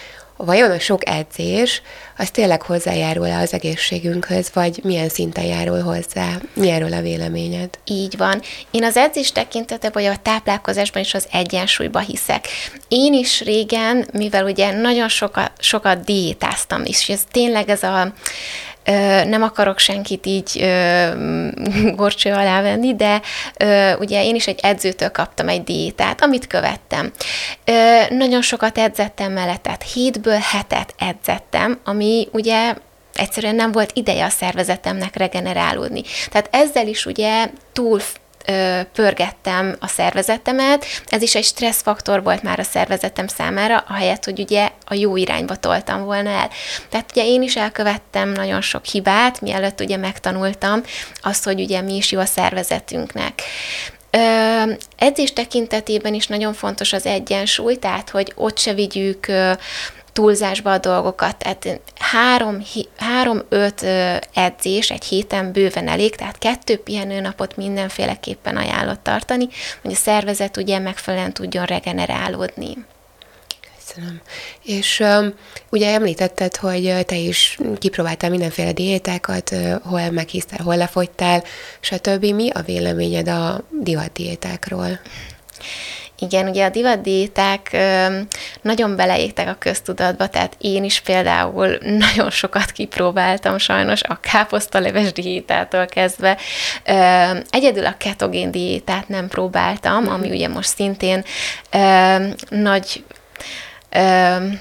vajon 0.44 0.70
a 0.70 0.78
sok 0.78 1.08
edzés, 1.08 1.82
az 2.16 2.30
tényleg 2.30 2.62
hozzájárul-e 2.62 3.38
az 3.38 3.52
egészségünkhöz, 3.52 4.50
vagy 4.54 4.80
milyen 4.82 5.08
szinten 5.08 5.44
járul 5.44 5.80
hozzá? 5.80 6.28
Mi 6.52 6.70
erről 6.70 6.92
a 6.92 7.00
véleményed? 7.00 7.78
Így 7.84 8.16
van. 8.16 8.42
Én 8.70 8.84
az 8.84 8.96
edzés 8.96 9.32
tekintete, 9.32 9.90
vagy 9.90 10.04
a 10.04 10.16
táplálkozásban 10.22 11.02
is 11.02 11.14
az 11.14 11.26
egyensúlyba 11.32 11.98
hiszek. 11.98 12.46
Én 12.88 13.12
is 13.12 13.40
régen, 13.40 14.08
mivel 14.12 14.44
ugye 14.44 14.72
nagyon 14.72 15.08
sokat, 15.08 15.50
sokat 15.58 16.04
diétáztam, 16.04 16.84
és 16.84 17.08
ez 17.08 17.20
tényleg 17.30 17.68
ez 17.68 17.82
a 17.82 18.12
nem 19.24 19.42
akarok 19.42 19.78
senkit 19.78 20.26
így 20.26 20.68
gorcső 21.96 22.32
alá 22.32 22.62
venni, 22.62 22.94
de 22.94 23.20
ugye 23.98 24.24
én 24.24 24.34
is 24.34 24.46
egy 24.46 24.58
edzőtől 24.62 25.10
kaptam 25.10 25.48
egy 25.48 25.64
diétát, 25.64 26.22
amit 26.22 26.46
követtem. 26.46 27.12
Nagyon 28.08 28.42
sokat 28.42 28.78
edzettem 28.78 29.32
mellett, 29.32 29.62
tehát 29.62 29.82
hétből 29.82 30.38
hetet 30.38 30.94
edzettem, 30.98 31.78
ami 31.84 32.28
ugye 32.32 32.74
egyszerűen 33.14 33.54
nem 33.54 33.72
volt 33.72 33.90
ideje 33.94 34.24
a 34.24 34.28
szervezetemnek 34.28 35.16
regenerálódni. 35.16 36.02
Tehát 36.30 36.48
ezzel 36.50 36.86
is 36.86 37.06
ugye 37.06 37.50
túl 37.72 38.00
pörgettem 38.92 39.76
a 39.80 39.86
szervezetemet, 39.86 40.84
ez 41.06 41.22
is 41.22 41.34
egy 41.34 41.44
stresszfaktor 41.44 42.22
volt 42.22 42.42
már 42.42 42.58
a 42.58 42.62
szervezetem 42.62 43.26
számára, 43.26 43.84
ahelyett, 43.88 44.24
hogy 44.24 44.40
ugye 44.40 44.68
a 44.84 44.94
jó 44.94 45.16
irányba 45.16 45.56
toltam 45.56 46.04
volna 46.04 46.30
el. 46.30 46.50
Tehát 46.88 47.10
ugye 47.10 47.24
én 47.24 47.42
is 47.42 47.56
elkövettem 47.56 48.28
nagyon 48.28 48.60
sok 48.60 48.84
hibát, 48.84 49.40
mielőtt 49.40 49.80
ugye 49.80 49.96
megtanultam 49.96 50.82
azt, 51.22 51.44
hogy 51.44 51.60
ugye 51.60 51.80
mi 51.80 51.96
is 51.96 52.12
jó 52.12 52.20
a 52.20 52.24
szervezetünknek. 52.24 53.42
Ö, 54.10 54.72
edzés 54.96 55.32
tekintetében 55.32 56.14
is 56.14 56.26
nagyon 56.26 56.54
fontos 56.54 56.92
az 56.92 57.06
egyensúly, 57.06 57.76
tehát 57.76 58.10
hogy 58.10 58.32
ott 58.34 58.58
se 58.58 58.74
vigyük 58.74 59.26
túlzásba 60.18 60.72
a 60.72 60.78
dolgokat, 60.78 61.36
tehát 61.36 61.80
három, 61.98 62.62
három-öt 62.96 63.82
edzés 64.34 64.90
egy 64.90 65.04
héten 65.04 65.52
bőven 65.52 65.88
elég, 65.88 66.16
tehát 66.16 66.38
kettő 66.38 66.76
pihenőnapot 66.76 67.56
mindenféleképpen 67.56 68.56
ajánlott 68.56 69.02
tartani, 69.02 69.48
hogy 69.82 69.92
a 69.92 69.94
szervezet 69.94 70.56
ugye 70.56 70.78
megfelelően 70.78 71.32
tudjon 71.32 71.64
regenerálódni. 71.64 72.76
Köszönöm. 73.76 74.20
És 74.62 75.00
um, 75.00 75.34
ugye 75.70 75.92
említetted, 75.92 76.56
hogy 76.56 77.04
te 77.06 77.16
is 77.16 77.58
kipróbáltál 77.78 78.30
mindenféle 78.30 78.72
diétákat, 78.72 79.54
hol 79.82 80.10
meghisztál, 80.10 80.64
hol 80.64 80.76
lefogytál, 80.76 81.44
stb. 81.80 82.24
Mi 82.24 82.50
a 82.50 82.62
véleményed 82.62 83.28
a 83.28 83.64
divat 83.80 84.12
diétákról? 84.12 85.00
Igen, 86.20 86.48
ugye 86.48 86.64
a 86.64 86.68
divatdiéták 86.68 87.76
nagyon 88.62 88.96
beleégtek 88.96 89.48
a 89.48 89.56
köztudatba, 89.58 90.26
tehát 90.26 90.56
én 90.58 90.84
is 90.84 91.00
például 91.00 91.78
nagyon 92.06 92.30
sokat 92.30 92.70
kipróbáltam 92.70 93.58
sajnos 93.58 94.02
a 94.02 94.20
káposztaleves 94.20 95.12
diétától 95.12 95.86
kezdve. 95.86 96.36
Egyedül 97.50 97.86
a 97.86 97.94
ketogén 97.98 98.50
diétát 98.50 99.08
nem 99.08 99.28
próbáltam, 99.28 100.08
ami 100.08 100.26
mhm. 100.26 100.34
ugye 100.34 100.48
most 100.48 100.68
szintén 100.68 101.24
nagy 102.48 103.04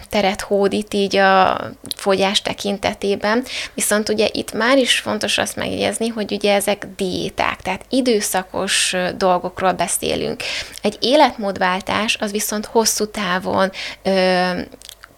teret 0.09 0.41
hódít 0.41 0.93
így 0.93 1.15
a 1.15 1.61
fogyás 1.95 2.41
tekintetében, 2.41 3.43
viszont 3.73 4.09
ugye 4.09 4.27
itt 4.31 4.53
már 4.53 4.77
is 4.77 4.99
fontos 4.99 5.37
azt 5.37 5.55
megjegyezni, 5.55 6.07
hogy 6.07 6.31
ugye 6.31 6.53
ezek 6.53 6.87
diéták, 6.95 7.61
tehát 7.61 7.85
időszakos 7.89 8.95
dolgokról 9.17 9.71
beszélünk. 9.71 10.43
Egy 10.81 10.97
életmódváltás 10.99 12.17
az 12.19 12.31
viszont 12.31 12.65
hosszú 12.65 13.05
távon 13.05 13.71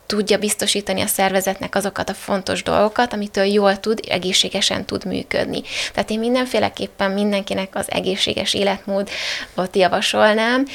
tudja 0.06 0.38
biztosítani 0.38 1.01
a 1.01 1.08
szervezetnek 1.08 1.75
azokat 1.75 2.10
a 2.10 2.13
fontos 2.13 2.63
dolgokat, 2.63 3.13
amitől 3.13 3.44
jól 3.44 3.80
tud, 3.80 4.00
egészségesen 4.08 4.86
tud 4.86 5.06
működni. 5.06 5.62
Tehát 5.94 6.10
én 6.10 6.20
mindenféleképpen 6.20 7.12
mindenkinek 7.12 7.75
az 7.75 7.86
egészséges 7.92 8.54
életmódot 8.54 9.75
javasolnám, 9.75 10.66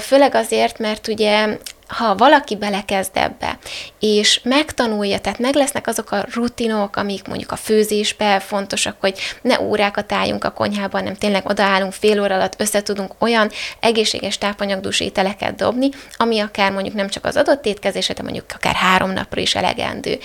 főleg 0.00 0.34
azért, 0.34 0.78
mert 0.78 1.08
ugye 1.08 1.58
ha 1.86 2.14
valaki 2.14 2.56
belekezd 2.56 3.10
ebbe, 3.12 3.58
és 4.00 4.40
megtanulja, 4.42 5.18
tehát 5.20 5.38
meg 5.38 5.54
lesznek 5.54 5.86
azok 5.86 6.10
a 6.10 6.26
rutinok, 6.34 6.96
amik 6.96 7.26
mondjuk 7.26 7.52
a 7.52 7.56
főzésbe 7.56 8.40
fontosak, 8.40 8.96
hogy 9.00 9.18
ne 9.42 9.60
órákat 9.60 10.12
álljunk 10.12 10.44
a 10.44 10.50
konyhában, 10.50 11.02
nem 11.02 11.14
tényleg 11.14 11.48
odaállunk 11.48 11.92
fél 11.92 12.22
óra 12.22 12.34
alatt, 12.34 12.60
össze 12.60 12.82
tudunk 12.82 13.12
olyan 13.18 13.50
egészséges 13.80 14.38
tápanyagdús 14.38 15.00
ételeket 15.00 15.54
dobni, 15.54 15.88
ami 16.16 16.40
akár 16.40 16.72
mondjuk 16.72 16.94
nem 16.94 17.08
csak 17.08 17.24
az 17.24 17.36
adott 17.36 17.66
étkezésre, 17.66 18.14
de 18.14 18.22
mondjuk 18.22 18.44
akár 18.54 18.74
három 18.74 19.10
napra 19.12 19.40
is 19.40 19.54
elegendő. 19.54 20.18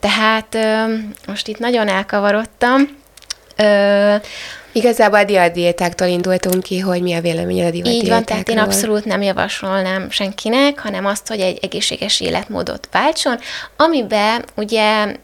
Tehát 0.00 0.56
most 1.26 1.48
itt 1.48 1.58
nagyon 1.58 1.88
elkavarodtam. 1.88 3.00
Igazából 4.72 5.18
a 5.18 5.24
diadiétáktól 5.24 6.06
indultunk 6.06 6.62
ki, 6.62 6.78
hogy 6.78 7.02
mi 7.02 7.14
a 7.14 7.20
véleményed 7.20 7.66
a 7.66 7.70
diadiétákról. 7.70 8.02
Így 8.02 8.08
van, 8.08 8.24
tehát 8.24 8.48
én 8.48 8.58
abszolút 8.58 9.04
nem 9.04 9.22
javasolnám 9.22 10.10
senkinek, 10.10 10.78
hanem 10.78 11.06
azt, 11.06 11.28
hogy 11.28 11.40
egy 11.40 11.58
egészséges 11.62 12.20
életmódot 12.20 12.88
váltson, 12.92 13.38
amiben 13.76 14.44
ugye 14.56 15.16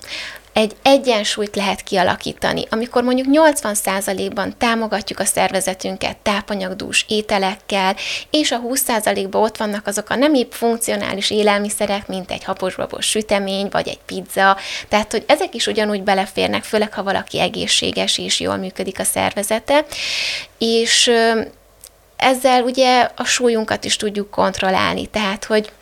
egy 0.58 0.76
egyensúlyt 0.82 1.56
lehet 1.56 1.82
kialakítani. 1.82 2.64
Amikor 2.70 3.02
mondjuk 3.02 3.26
80%-ban 3.30 4.54
támogatjuk 4.58 5.18
a 5.18 5.24
szervezetünket 5.24 6.16
tápanyagdús 6.16 7.04
ételekkel, 7.08 7.96
és 8.30 8.52
a 8.52 8.60
20%-ban 8.60 9.42
ott 9.42 9.56
vannak 9.56 9.86
azok 9.86 10.10
a 10.10 10.14
nem 10.14 10.34
épp 10.34 10.52
funkcionális 10.52 11.30
élelmiszerek, 11.30 12.06
mint 12.06 12.30
egy 12.30 12.44
haposbabos 12.44 13.06
sütemény, 13.06 13.68
vagy 13.70 13.88
egy 13.88 14.00
pizza, 14.06 14.56
tehát 14.88 15.12
hogy 15.12 15.24
ezek 15.26 15.54
is 15.54 15.66
ugyanúgy 15.66 16.02
beleférnek, 16.02 16.64
főleg 16.64 16.92
ha 16.92 17.02
valaki 17.02 17.40
egészséges 17.40 18.18
és 18.18 18.40
jól 18.40 18.56
működik 18.56 18.98
a 18.98 19.04
szervezete, 19.04 19.84
és 20.58 21.10
ezzel 22.16 22.62
ugye 22.62 23.08
a 23.16 23.24
súlyunkat 23.24 23.84
is 23.84 23.96
tudjuk 23.96 24.30
kontrollálni, 24.30 25.06
tehát 25.06 25.44
hogy 25.44 25.72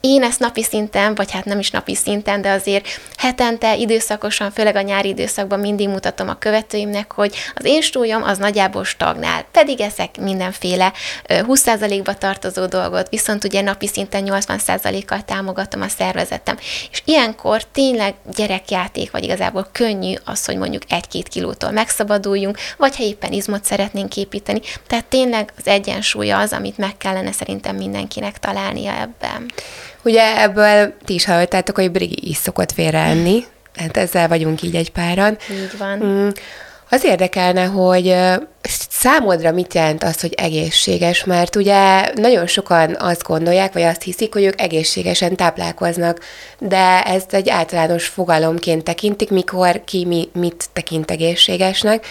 én 0.00 0.22
ezt 0.22 0.40
napi 0.40 0.62
szinten, 0.62 1.14
vagy 1.14 1.30
hát 1.30 1.44
nem 1.44 1.58
is 1.58 1.70
napi 1.70 1.94
szinten, 1.94 2.42
de 2.42 2.50
azért 2.50 2.86
hetente, 3.16 3.76
időszakosan, 3.76 4.50
főleg 4.50 4.76
a 4.76 4.80
nyári 4.80 5.08
időszakban 5.08 5.60
mindig 5.60 5.88
mutatom 5.88 6.28
a 6.28 6.38
követőimnek, 6.38 7.12
hogy 7.12 7.34
az 7.54 7.64
én 7.64 7.80
súlyom 7.80 8.22
az 8.22 8.38
nagyjából 8.38 8.84
stagnál, 8.84 9.44
pedig 9.52 9.80
ezek 9.80 10.20
mindenféle 10.20 10.92
20%-ba 11.28 12.14
tartozó 12.14 12.66
dolgot, 12.66 13.08
viszont 13.08 13.44
ugye 13.44 13.60
napi 13.60 13.86
szinten 13.86 14.24
80%-kal 14.26 15.22
támogatom 15.24 15.80
a 15.80 15.88
szervezetem. 15.88 16.58
És 16.90 17.02
ilyenkor 17.04 17.64
tényleg 17.64 18.14
gyerekjáték, 18.36 19.10
vagy 19.10 19.24
igazából 19.24 19.68
könnyű 19.72 20.14
az, 20.24 20.44
hogy 20.44 20.56
mondjuk 20.56 20.82
egy-két 20.88 21.28
kilótól 21.28 21.70
megszabaduljunk, 21.70 22.58
vagy 22.76 22.96
ha 22.96 23.02
éppen 23.02 23.32
izmot 23.32 23.64
szeretnénk 23.64 24.16
építeni. 24.16 24.60
Tehát 24.86 25.04
tényleg 25.04 25.52
az 25.58 25.66
egyensúly 25.66 26.30
az, 26.30 26.52
amit 26.52 26.78
meg 26.78 26.96
kellene 26.96 27.32
szerintem 27.32 27.76
mindenkinek 27.76 28.38
találnia 28.38 28.92
ebben 28.92 29.19
ebben. 29.20 29.50
Ugye 30.02 30.42
ebből 30.42 30.94
ti 31.04 31.14
is 31.14 31.24
hallottátok, 31.24 31.76
hogy 31.76 31.90
Brigi 31.90 32.28
is 32.28 32.36
szokott 32.36 32.72
félreenni, 32.72 33.44
hát 33.76 33.96
ezzel 33.96 34.28
vagyunk 34.28 34.62
így 34.62 34.74
egy 34.74 34.90
páran. 34.90 35.38
Így 35.50 35.78
van. 35.78 35.98
Mm. 36.04 36.28
Az 36.92 37.04
érdekelne, 37.04 37.64
hogy 37.64 38.16
számodra 38.90 39.52
mit 39.52 39.74
jelent 39.74 40.04
az, 40.04 40.20
hogy 40.20 40.32
egészséges, 40.36 41.24
mert 41.24 41.56
ugye 41.56 42.12
nagyon 42.14 42.46
sokan 42.46 42.96
azt 42.98 43.22
gondolják, 43.22 43.72
vagy 43.72 43.82
azt 43.82 44.02
hiszik, 44.02 44.32
hogy 44.32 44.44
ők 44.44 44.60
egészségesen 44.60 45.36
táplálkoznak, 45.36 46.18
de 46.58 47.02
ez 47.02 47.22
egy 47.30 47.48
általános 47.48 48.06
fogalomként 48.06 48.84
tekintik, 48.84 49.30
mikor 49.30 49.82
ki 49.84 50.04
mi, 50.04 50.28
mit 50.32 50.64
tekint 50.72 51.10
egészségesnek. 51.10 52.06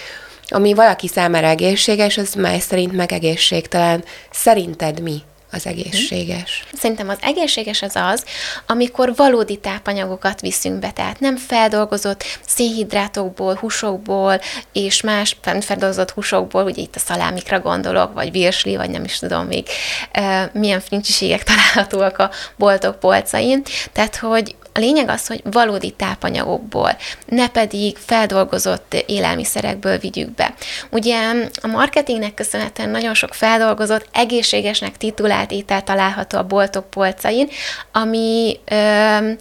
Ami 0.48 0.74
valaki 0.74 1.08
számára 1.08 1.46
egészséges, 1.46 2.18
az 2.18 2.34
más 2.34 2.62
szerint 2.62 2.92
meg 2.92 3.12
egészségtelen. 3.12 4.04
Szerinted 4.30 5.00
mi 5.00 5.22
az 5.50 5.66
egészséges? 5.66 6.64
Szerintem 6.72 7.08
az 7.08 7.18
egészséges 7.20 7.82
az 7.82 7.96
az, 7.96 8.24
amikor 8.66 9.14
valódi 9.16 9.56
tápanyagokat 9.56 10.40
viszünk 10.40 10.78
be, 10.78 10.90
tehát 10.90 11.20
nem 11.20 11.36
feldolgozott 11.36 12.24
szénhidrátokból, 12.46 13.54
húsokból 13.54 14.40
és 14.72 15.00
más 15.00 15.36
feldolgozott 15.60 16.10
húsokból, 16.10 16.64
ugye 16.64 16.82
itt 16.82 16.96
a 16.96 16.98
szalámikra 16.98 17.60
gondolok, 17.60 18.12
vagy 18.12 18.30
virsli, 18.30 18.76
vagy 18.76 18.90
nem 18.90 19.04
is 19.04 19.18
tudom 19.18 19.46
még 19.46 19.66
milyen 20.52 20.80
fincsiségek 20.80 21.42
találhatóak 21.50 22.18
a 22.18 22.30
boltok 22.56 22.98
polcain, 22.98 23.62
tehát 23.92 24.16
hogy 24.16 24.56
a 24.72 24.78
lényeg 24.78 25.08
az, 25.08 25.26
hogy 25.26 25.40
valódi 25.44 25.90
tápanyagokból, 25.90 26.96
ne 27.26 27.48
pedig 27.48 27.96
feldolgozott 27.96 29.04
élelmiszerekből 29.06 29.98
vigyük 29.98 30.34
be. 30.34 30.54
Ugye 30.90 31.18
a 31.62 31.66
marketingnek 31.66 32.34
köszönhetően 32.34 32.90
nagyon 32.90 33.14
sok 33.14 33.34
feldolgozott, 33.34 34.08
egészségesnek 34.12 34.96
titulált 34.96 35.50
étel 35.50 35.84
található 35.84 36.38
a 36.38 36.46
boltok 36.46 36.90
polcain, 36.90 37.48
ami 37.92 38.58
ö, 38.64 39.32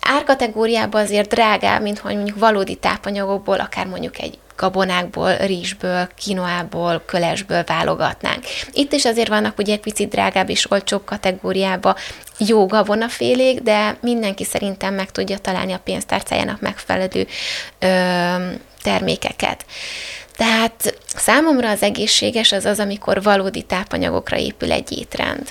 árkategóriában 0.00 1.02
azért 1.02 1.28
drágább, 1.28 1.82
mint 1.82 1.98
hogy 1.98 2.14
mondjuk 2.14 2.38
valódi 2.38 2.74
tápanyagokból, 2.74 3.60
akár 3.60 3.86
mondjuk 3.86 4.18
egy 4.18 4.38
gabonákból, 4.56 5.36
rizsből, 5.36 6.08
kinoából, 6.16 7.02
kölesből 7.06 7.64
válogatnánk. 7.64 8.44
Itt 8.72 8.92
is 8.92 9.04
azért 9.04 9.28
vannak 9.28 9.58
ugye 9.58 9.72
egy 9.72 9.80
picit 9.80 10.08
drágább 10.08 10.48
és 10.48 10.70
olcsóbb 10.70 11.04
kategóriába 11.04 11.96
jó 12.38 12.66
gabonafélék, 12.66 13.60
de 13.60 13.96
mindenki 14.00 14.44
szerintem 14.44 14.94
meg 14.94 15.10
tudja 15.10 15.38
találni 15.38 15.72
a 15.72 15.80
pénztárcájának 15.84 16.60
megfelelő 16.60 17.26
ö, 17.78 17.86
termékeket. 18.82 19.64
Tehát 20.36 20.98
számomra 21.16 21.70
az 21.70 21.82
egészséges 21.82 22.52
az 22.52 22.64
az, 22.64 22.78
amikor 22.78 23.22
valódi 23.22 23.62
tápanyagokra 23.62 24.36
épül 24.36 24.72
egy 24.72 24.98
étrend. 24.98 25.48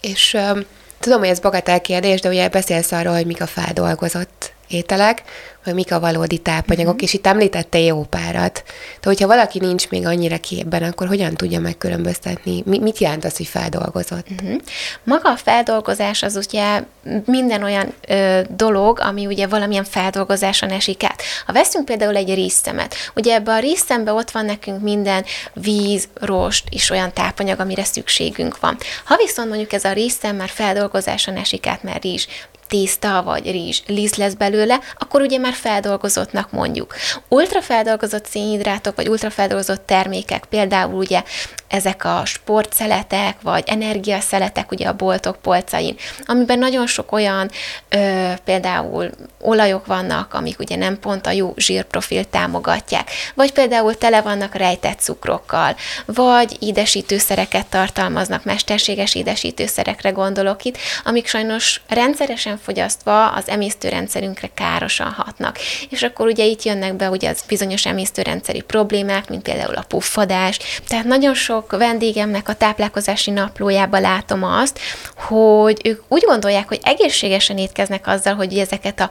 És 0.00 0.34
um, 0.34 0.60
tudom, 1.04 1.18
hogy 1.18 1.28
ez 1.28 1.38
bagatel 1.38 1.80
kérdés, 1.80 2.20
de 2.20 2.28
ugye 2.28 2.48
beszélsz 2.48 2.92
arról, 2.92 3.14
hogy 3.14 3.26
mik 3.26 3.42
a 3.42 3.46
feldolgozott 3.46 4.53
ételek, 4.74 5.22
hogy 5.64 5.74
mik 5.74 5.92
a 5.92 6.00
valódi 6.00 6.38
tápanyagok, 6.38 6.92
uh-huh. 6.92 7.08
és 7.08 7.14
itt 7.14 7.26
említette 7.26 7.78
jó 7.78 8.02
párat. 8.02 8.62
De 9.00 9.08
hogyha 9.08 9.26
valaki 9.26 9.58
nincs 9.58 9.88
még 9.88 10.06
annyira 10.06 10.38
képben, 10.38 10.82
akkor 10.82 11.06
hogyan 11.06 11.34
tudja 11.34 11.60
megkülönböztetni? 11.60 12.62
Mi, 12.66 12.78
mit 12.78 12.98
jelent 12.98 13.24
az, 13.24 13.36
hogy 13.36 13.46
feldolgozott? 13.46 14.26
Uh-huh. 14.30 14.60
Maga 15.04 15.30
a 15.30 15.36
feldolgozás 15.36 16.22
az 16.22 16.36
ugye 16.46 16.82
minden 17.24 17.62
olyan 17.62 17.92
ö, 18.08 18.40
dolog, 18.50 19.00
ami 19.00 19.26
ugye 19.26 19.46
valamilyen 19.46 19.84
feldolgozáson 19.84 20.70
esik 20.70 21.04
át. 21.04 21.22
Ha 21.46 21.52
veszünk 21.52 21.84
például 21.84 22.16
egy 22.16 22.34
rízszemet, 22.34 22.94
ugye 23.14 23.34
ebbe 23.34 23.52
a 23.52 23.58
rízszembe 23.58 24.12
ott 24.12 24.30
van 24.30 24.44
nekünk 24.44 24.82
minden 24.82 25.24
víz, 25.52 26.08
rost 26.14 26.64
és 26.70 26.90
olyan 26.90 27.12
tápanyag, 27.12 27.60
amire 27.60 27.84
szükségünk 27.84 28.60
van. 28.60 28.76
Ha 29.04 29.16
viszont 29.16 29.48
mondjuk 29.48 29.72
ez 29.72 29.84
a 29.84 29.92
rízszem 29.92 30.36
már 30.36 30.48
feldolgozáson 30.48 31.36
esik 31.36 31.66
át, 31.66 31.82
mert 31.82 32.02
rizs, 32.02 32.26
tészta 32.74 33.22
vagy 33.22 33.50
rizs 33.50 33.82
liszt 33.86 34.16
lesz 34.16 34.34
belőle, 34.34 34.78
akkor 34.98 35.20
ugye 35.20 35.38
már 35.38 35.52
feldolgozottnak 35.52 36.50
mondjuk. 36.50 36.94
Ultrafeldolgozott 37.28 38.26
szénhidrátok 38.26 38.96
vagy 38.96 39.08
ultrafeldolgozott 39.08 39.86
termékek, 39.86 40.44
például 40.44 40.94
ugye 40.94 41.22
ezek 41.68 42.04
a 42.04 42.22
sportszeletek, 42.24 43.36
vagy 43.42 43.62
energiaszeletek 43.66 44.70
ugye 44.70 44.88
a 44.88 44.92
boltok 44.92 45.36
polcain, 45.36 45.96
amiben 46.24 46.58
nagyon 46.58 46.86
sok 46.86 47.12
olyan 47.12 47.50
ö, 47.88 48.32
például 48.44 49.10
olajok 49.40 49.86
vannak, 49.86 50.34
amik 50.34 50.58
ugye 50.58 50.76
nem 50.76 50.98
pont 50.98 51.26
a 51.26 51.30
jó 51.30 51.52
zsírprofilt 51.56 52.28
támogatják, 52.28 53.10
vagy 53.34 53.52
például 53.52 53.98
tele 53.98 54.20
vannak 54.20 54.54
rejtett 54.54 54.98
cukrokkal, 54.98 55.76
vagy 56.04 56.56
édesítőszereket 56.60 57.66
tartalmaznak, 57.66 58.44
mesterséges 58.44 59.14
édesítőszerekre 59.14 60.10
gondolok 60.10 60.64
itt, 60.64 60.78
amik 61.04 61.26
sajnos 61.26 61.80
rendszeresen 61.88 62.58
fogyasztva 62.64 63.28
az 63.28 63.48
emésztőrendszerünkre 63.48 64.50
károsan 64.54 65.10
hatnak. 65.10 65.58
És 65.90 66.02
akkor 66.02 66.26
ugye 66.26 66.44
itt 66.44 66.62
jönnek 66.62 66.94
be 66.94 67.10
ugye 67.10 67.28
az 67.28 67.44
bizonyos 67.48 67.86
emésztőrendszeri 67.86 68.60
problémák, 68.60 69.28
mint 69.28 69.42
például 69.42 69.74
a 69.74 69.84
puffadás, 69.88 70.58
tehát 70.86 71.04
nagyon 71.04 71.34
sok 71.34 71.70
vendégemnek 71.76 72.48
a 72.48 72.54
táplálkozási 72.54 73.30
naplójába 73.30 73.98
látom 73.98 74.42
azt, 74.42 74.78
hogy 75.16 75.80
ők 75.84 76.02
úgy 76.08 76.22
gondolják, 76.26 76.68
hogy 76.68 76.80
egészségesen 76.82 77.58
étkeznek 77.58 78.06
azzal, 78.06 78.34
hogy 78.34 78.58
ezeket 78.58 79.00
a 79.00 79.10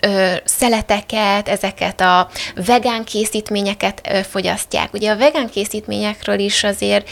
ö, 0.00 0.32
szeleteket, 0.44 1.48
ezeket 1.48 2.00
a 2.00 2.28
vegán 2.66 3.04
készítményeket 3.04 4.00
ö, 4.10 4.20
fogyasztják. 4.22 4.92
Ugye 4.92 5.10
a 5.10 5.16
vegán 5.16 5.50
készítményekről 5.50 6.38
is 6.38 6.64
azért 6.64 7.08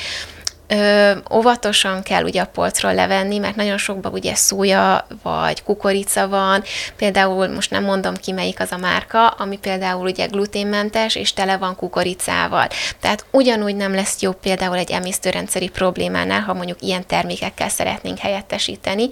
Ö, 0.69 1.13
óvatosan 1.33 2.03
kell 2.03 2.25
ugye 2.25 2.41
a 2.41 2.47
polcról 2.47 2.95
levenni, 2.95 3.39
mert 3.39 3.57
nagyon 3.57 3.79
sokban 3.79 4.13
ugye 4.13 4.35
szója 4.35 5.07
vagy 5.23 5.63
kukorica 5.63 6.29
van, 6.29 6.63
például 6.97 7.49
most 7.49 7.71
nem 7.71 7.85
mondom 7.85 8.15
ki 8.15 8.33
melyik 8.33 8.61
az 8.61 8.73
a 8.73 8.77
márka, 8.77 9.27
ami 9.27 9.59
például 9.59 10.07
ugye 10.07 10.27
gluténmentes 10.27 11.15
és 11.15 11.33
tele 11.33 11.57
van 11.57 11.77
kukoricával. 11.77 12.69
Tehát 13.01 13.25
ugyanúgy 13.31 13.77
nem 13.77 13.95
lesz 13.95 14.21
jó 14.21 14.33
például 14.33 14.77
egy 14.77 14.91
emésztőrendszeri 14.91 15.69
problémánál, 15.69 16.41
ha 16.41 16.55
mondjuk 16.55 16.83
ilyen 16.83 17.07
termékekkel 17.07 17.69
szeretnénk 17.69 18.19
helyettesíteni 18.19 19.09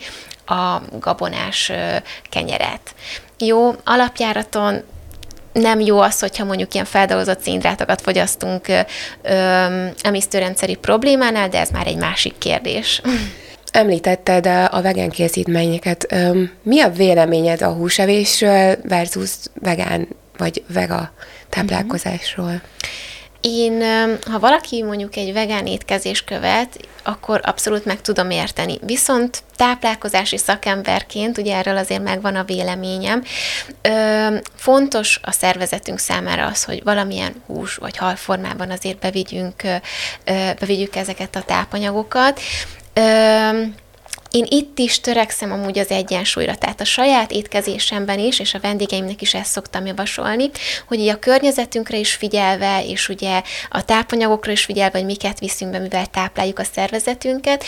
a 0.46 0.80
gabonás 1.00 1.72
kenyeret. 2.30 2.94
Jó, 3.38 3.74
alapjáraton 3.84 4.82
nem 5.60 5.80
jó 5.80 5.98
az, 6.00 6.18
hogyha 6.18 6.44
mondjuk 6.44 6.74
ilyen 6.74 6.86
feldolgozott 6.86 7.40
széndrátokat 7.40 8.00
fogyasztunk 8.00 8.66
emésztőrendszeri 10.00 10.74
problémánál, 10.74 11.48
de 11.48 11.58
ez 11.58 11.70
már 11.70 11.86
egy 11.86 11.96
másik 11.96 12.38
kérdés. 12.38 13.02
Említetted 13.70 14.46
a 14.70 14.82
vegán 14.82 15.10
készítményeket. 15.10 16.14
Mi 16.62 16.80
a 16.80 16.90
véleményed 16.90 17.62
a 17.62 17.72
húsevésről 17.72 18.76
versus 18.88 19.30
vegán 19.60 20.08
vagy 20.36 20.62
vega 20.72 21.12
táplálkozásról? 21.48 22.44
Uh-huh. 22.44 22.60
Én, 23.48 23.84
ha 24.30 24.38
valaki 24.38 24.82
mondjuk 24.82 25.16
egy 25.16 25.32
vegán 25.32 25.66
étkezés 25.66 26.24
követ, 26.24 26.88
akkor 27.02 27.40
abszolút 27.44 27.84
meg 27.84 28.00
tudom 28.00 28.30
érteni. 28.30 28.78
Viszont 28.82 29.42
táplálkozási 29.56 30.38
szakemberként, 30.38 31.38
ugye 31.38 31.56
erről 31.56 31.76
azért 31.76 32.02
megvan 32.02 32.36
a 32.36 32.44
véleményem, 32.44 33.22
fontos 34.54 35.20
a 35.22 35.32
szervezetünk 35.32 35.98
számára 35.98 36.46
az, 36.46 36.64
hogy 36.64 36.82
valamilyen 36.84 37.42
hús 37.46 37.74
vagy 37.74 37.96
hal 37.96 38.16
formában 38.16 38.70
azért 38.70 38.98
bevigyünk, 38.98 39.62
bevigyük 40.58 40.96
ezeket 40.96 41.36
a 41.36 41.42
tápanyagokat. 41.42 42.40
Én 44.36 44.46
itt 44.48 44.78
is 44.78 45.00
törekszem 45.00 45.52
amúgy 45.52 45.78
az 45.78 45.90
egyensúlyra, 45.90 46.54
tehát 46.54 46.80
a 46.80 46.84
saját 46.84 47.30
étkezésemben 47.32 48.18
is, 48.18 48.38
és 48.38 48.54
a 48.54 48.60
vendégeimnek 48.60 49.22
is 49.22 49.34
ezt 49.34 49.50
szoktam 49.50 49.86
javasolni, 49.86 50.50
hogy 50.88 51.00
ugye 51.00 51.12
a 51.12 51.18
környezetünkre 51.18 51.96
is 51.96 52.14
figyelve, 52.14 52.84
és 52.86 53.08
ugye 53.08 53.42
a 53.70 53.84
tápanyagokra 53.84 54.52
is 54.52 54.64
figyelve, 54.64 54.98
hogy 54.98 55.06
miket 55.06 55.38
viszünk 55.38 55.70
be, 55.70 55.78
mivel 55.78 56.06
tápláljuk 56.06 56.58
a 56.58 56.64
szervezetünket, 56.64 57.64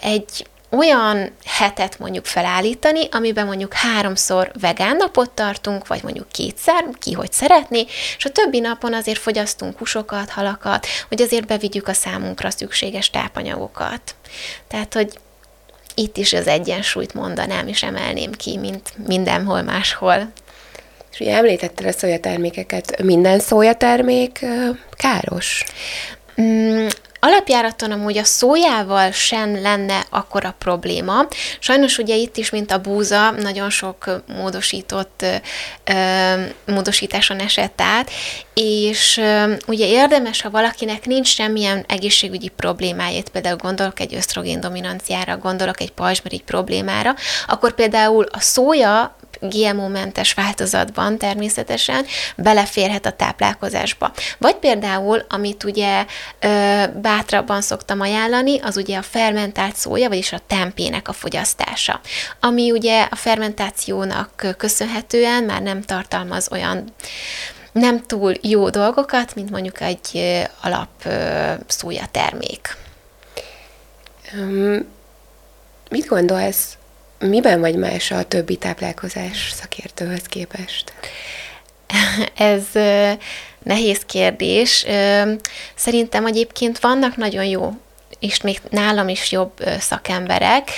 egy 0.00 0.46
olyan 0.70 1.32
hetet 1.44 1.98
mondjuk 1.98 2.26
felállítani, 2.26 3.08
amiben 3.10 3.46
mondjuk 3.46 3.72
háromszor 3.72 4.52
vegán 4.60 4.96
napot 4.96 5.30
tartunk, 5.30 5.86
vagy 5.86 6.02
mondjuk 6.02 6.28
kétszer, 6.28 6.84
ki 6.98 7.12
hogy 7.12 7.32
szeretné, 7.32 7.86
és 8.16 8.24
a 8.24 8.30
többi 8.30 8.60
napon 8.60 8.94
azért 8.94 9.18
fogyasztunk 9.18 9.78
húsokat, 9.78 10.30
halakat, 10.30 10.86
hogy 11.08 11.22
azért 11.22 11.46
bevigyük 11.46 11.88
a 11.88 11.92
számunkra 11.92 12.50
szükséges 12.50 13.10
tápanyagokat. 13.10 14.14
Tehát, 14.68 14.94
hogy 14.94 15.18
itt 15.98 16.16
is 16.16 16.32
az 16.32 16.46
egyensúlyt 16.46 17.14
mondanám 17.14 17.66
és 17.68 17.82
emelném 17.82 18.32
ki, 18.32 18.56
mint 18.56 18.92
mindenhol 19.06 19.62
máshol. 19.62 20.32
És 21.12 21.20
ugye 21.20 21.34
említetted 21.36 21.86
a 21.86 21.92
szójatermékeket. 21.92 23.02
Minden 23.02 23.38
szójatermék 23.38 24.46
káros? 24.90 25.64
Alapjáraton 27.20 27.90
amúgy 27.90 28.18
a 28.18 28.24
szójával 28.24 29.10
sem 29.10 29.62
lenne 29.62 30.04
akkora 30.10 30.54
probléma. 30.58 31.26
Sajnos 31.58 31.98
ugye 31.98 32.14
itt 32.14 32.36
is, 32.36 32.50
mint 32.50 32.72
a 32.72 32.80
búza, 32.80 33.30
nagyon 33.30 33.70
sok 33.70 34.22
módosított 34.26 35.24
módosításon 36.66 37.38
esett 37.38 37.80
át, 37.80 38.10
és 38.54 39.20
ugye 39.66 39.86
érdemes, 39.86 40.42
ha 40.42 40.50
valakinek 40.50 41.06
nincs 41.06 41.28
semmilyen 41.28 41.84
egészségügyi 41.88 42.48
problémája, 42.48 43.22
például 43.32 43.56
gondolok 43.56 44.00
egy 44.00 44.14
ösztrogén 44.14 44.60
dominanciára, 44.60 45.36
gondolok 45.36 45.80
egy 45.80 45.92
pajzsmirigy 45.92 46.42
problémára, 46.42 47.14
akkor 47.46 47.74
például 47.74 48.26
a 48.30 48.40
szója 48.40 49.16
GMO-mentes 49.40 50.34
változatban 50.34 51.18
természetesen 51.18 52.06
beleférhet 52.36 53.06
a 53.06 53.12
táplálkozásba. 53.12 54.12
Vagy 54.38 54.54
például, 54.54 55.24
amit 55.28 55.64
ugye 55.64 56.04
bátrabban 57.00 57.60
szoktam 57.60 58.00
ajánlani, 58.00 58.60
az 58.60 58.76
ugye 58.76 58.98
a 58.98 59.02
fermentált 59.02 59.76
szója, 59.76 60.08
vagyis 60.08 60.32
a 60.32 60.40
tempének 60.46 61.08
a 61.08 61.12
fogyasztása, 61.12 62.00
ami 62.40 62.70
ugye 62.70 63.06
a 63.10 63.16
fermentációnak 63.16 64.54
köszönhetően 64.56 65.44
már 65.44 65.62
nem 65.62 65.82
tartalmaz 65.82 66.48
olyan 66.52 66.92
nem 67.72 68.06
túl 68.06 68.34
jó 68.40 68.70
dolgokat, 68.70 69.34
mint 69.34 69.50
mondjuk 69.50 69.80
egy 69.80 70.22
alap 70.62 71.08
szója 71.66 72.04
termék. 72.10 72.76
Mit 75.90 76.06
gondolsz 76.06 76.76
Miben 77.18 77.60
vagy 77.60 77.74
más 77.74 78.10
a 78.10 78.24
többi 78.24 78.56
táplálkozás 78.56 79.52
szakértőhöz 79.54 80.22
képest? 80.22 80.92
Ez 82.34 82.62
nehéz 83.62 84.04
kérdés. 84.06 84.86
Szerintem 85.74 86.26
egyébként 86.26 86.78
vannak 86.78 87.16
nagyon 87.16 87.44
jó 87.44 87.72
és 88.18 88.40
még 88.40 88.60
nálam 88.70 89.08
is 89.08 89.32
jobb 89.32 89.52
szakemberek, 89.78 90.70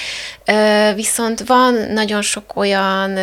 viszont 0.94 1.46
van 1.46 1.74
nagyon 1.74 2.22
sok 2.22 2.57
olyan 2.57 3.18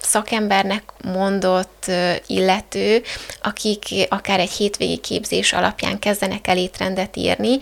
szakembernek 0.00 0.82
mondott 1.04 1.90
illető, 2.26 3.02
akik 3.42 3.84
akár 4.08 4.40
egy 4.40 4.50
hétvégi 4.50 4.96
képzés 4.96 5.52
alapján 5.52 5.98
kezdenek 5.98 6.46
el 6.46 6.56
étrendet 6.56 7.16
írni, 7.16 7.58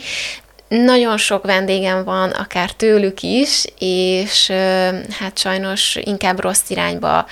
nagyon 0.70 1.16
sok 1.16 1.44
vendégem 1.44 2.04
van, 2.04 2.30
akár 2.30 2.70
tőlük 2.70 3.20
is, 3.20 3.64
és 3.78 4.50
hát 5.18 5.38
sajnos 5.38 5.96
inkább 6.00 6.40
rossz 6.40 6.70
irányba 6.70 7.26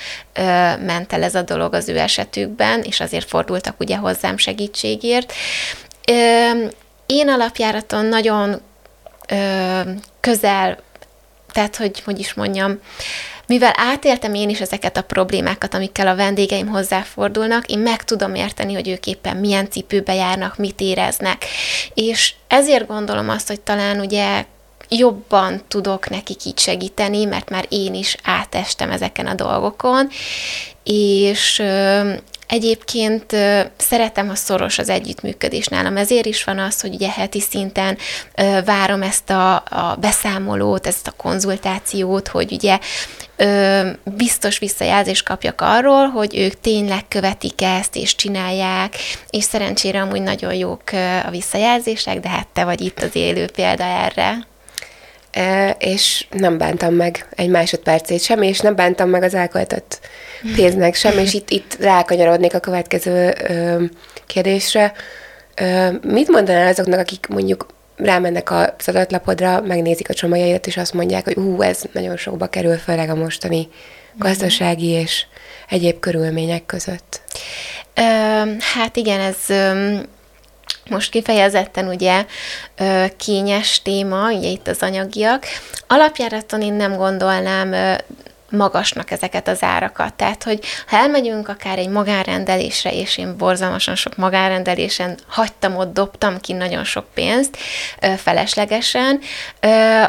ment 0.81 1.13
el 1.13 1.23
ez 1.23 1.35
a 1.35 1.43
dolog 1.43 1.75
az 1.75 1.89
ő 1.89 1.99
esetükben, 1.99 2.83
és 2.83 3.01
azért 3.01 3.29
fordultak 3.29 3.81
ugye 3.81 3.97
hozzám 3.97 4.37
segítségért. 4.37 5.33
Én 7.07 7.29
alapjáraton 7.29 8.05
nagyon 8.05 8.61
közel, 10.21 10.79
tehát 11.53 11.77
hogy, 11.77 12.03
hogy 12.05 12.19
is 12.19 12.35
mondjam, 12.35 12.81
mivel 13.49 13.73
átéltem 13.77 14.35
én 14.35 14.49
is 14.49 14.61
ezeket 14.61 14.97
a 14.97 15.03
problémákat, 15.03 15.75
amikkel 15.75 16.07
a 16.07 16.17
vendégeim 16.17 16.67
hozzáfordulnak, 16.67 17.67
én 17.67 17.79
meg 17.79 18.05
tudom 18.05 18.35
érteni, 18.35 18.75
hogy 18.75 18.89
ők 18.89 19.07
éppen 19.07 19.37
milyen 19.37 19.71
cipőbe 19.71 20.15
járnak, 20.15 20.57
mit 20.57 20.81
éreznek. 20.81 21.45
És 21.95 22.35
ezért 22.49 22.87
gondolom 22.87 23.29
azt, 23.29 23.49
hogy 23.49 23.61
talán 23.61 24.01
ugye 24.01 24.45
jobban 24.89 25.63
tudok 25.69 26.09
nekik 26.11 26.45
így 26.45 26.59
segíteni, 26.59 27.25
mert 27.25 27.51
már 27.51 27.67
én 27.69 27.95
is 27.95 28.17
átestem 28.23 28.91
ezeken 28.91 29.27
a 29.27 29.35
dolgokon, 29.35 30.09
és 30.85 31.63
Egyébként 32.49 33.37
szeretem, 33.77 34.29
ha 34.29 34.35
szoros 34.35 34.79
az 34.79 34.89
együttműködés 34.89 35.67
nálam, 35.67 35.97
ezért 35.97 36.27
is 36.27 36.45
van 36.45 36.59
az, 36.59 36.81
hogy 36.81 36.95
ugye 36.95 37.11
heti 37.11 37.41
szinten 37.41 37.99
várom 38.65 39.03
ezt 39.03 39.31
a, 39.31 39.55
a 39.55 39.97
beszámolót, 40.01 40.87
ezt 40.87 41.07
a 41.07 41.15
konzultációt, 41.17 42.29
hogy 42.29 42.53
ugye 42.53 42.79
biztos 44.05 44.59
visszajelzést 44.59 45.25
kapjak 45.25 45.61
arról, 45.61 46.07
hogy 46.07 46.37
ők 46.37 46.61
tényleg 46.61 47.09
követik 47.09 47.63
ezt, 47.63 47.97
és 47.97 48.15
csinálják, 48.15 48.97
és 49.31 49.45
szerencsére 49.45 50.01
amúgy 50.01 50.23
nagyon 50.23 50.55
jók 50.55 50.83
a 51.25 51.31
visszajelzések, 51.31 52.21
de 52.21 52.29
hát 52.29 52.47
te 52.53 52.65
vagy 52.65 52.81
itt 52.81 53.03
az 53.03 53.17
élő 53.17 53.47
példa 53.47 53.85
erre. 53.85 54.47
És 55.79 56.27
nem 56.31 56.59
bántam 56.59 56.95
meg 56.95 57.29
egy 57.37 57.49
másodpercét 57.49 58.23
sem, 58.23 58.43
és 58.43 58.61
nem 58.61 58.75
bántam 58.75 59.09
meg 59.09 59.23
az 59.23 59.35
elköltött 59.35 60.01
pénznek 60.57 60.95
sem, 60.95 61.19
és 61.19 61.35
itt, 61.35 61.51
itt 61.51 61.77
rákanyarodnék 61.81 62.55
a 62.55 62.59
következő 62.59 63.35
ö, 63.49 63.85
kérdésre. 64.27 64.93
Ö, 65.55 65.89
mit 66.03 66.29
mondanál 66.29 66.69
azoknak, 66.69 66.99
akik 66.99 67.27
mondjuk 67.27 67.67
rámennek 67.97 68.51
a 68.51 68.75
adatlapodra, 68.87 69.61
megnézik 69.61 70.09
a 70.09 70.15
csomagjaidat, 70.15 70.67
és 70.67 70.77
azt 70.77 70.93
mondják, 70.93 71.25
hogy 71.25 71.37
ú, 71.37 71.63
ez 71.63 71.83
nagyon 71.93 72.17
sokba 72.17 72.47
kerül, 72.47 72.77
főleg 72.77 73.11
a 73.11 73.15
mostani 73.15 73.69
gazdasági 74.15 74.89
és 74.89 75.27
egyéb 75.69 75.99
körülmények 75.99 76.67
között? 76.67 77.21
Ö, 77.95 78.03
hát 78.75 78.97
igen, 78.97 79.21
ez 79.21 79.37
most 80.89 81.11
kifejezetten 81.11 81.89
ugye 81.89 82.25
kényes 83.17 83.83
téma, 83.83 84.33
ugye 84.33 84.49
itt 84.49 84.69
az 84.69 84.79
anyagiak. 84.81 85.45
Alapjáraton 85.87 86.63
én 86.63 86.73
nem 86.73 86.97
gondolnám 86.97 87.99
magasnak 88.51 89.11
ezeket 89.11 89.49
az 89.49 89.63
árakat. 89.63 90.15
Tehát, 90.15 90.43
hogy 90.43 90.65
ha 90.87 90.97
elmegyünk 90.97 91.49
akár 91.49 91.79
egy 91.79 91.89
magánrendelésre, 91.89 92.93
és 92.93 93.19
én 93.19 93.37
borzalmasan 93.37 93.95
sok 93.95 94.17
magánrendelésen 94.17 95.19
hagytam 95.27 95.77
ott, 95.77 95.93
dobtam 95.93 96.39
ki 96.41 96.53
nagyon 96.53 96.85
sok 96.85 97.07
pénzt 97.15 97.57
feleslegesen, 98.17 99.21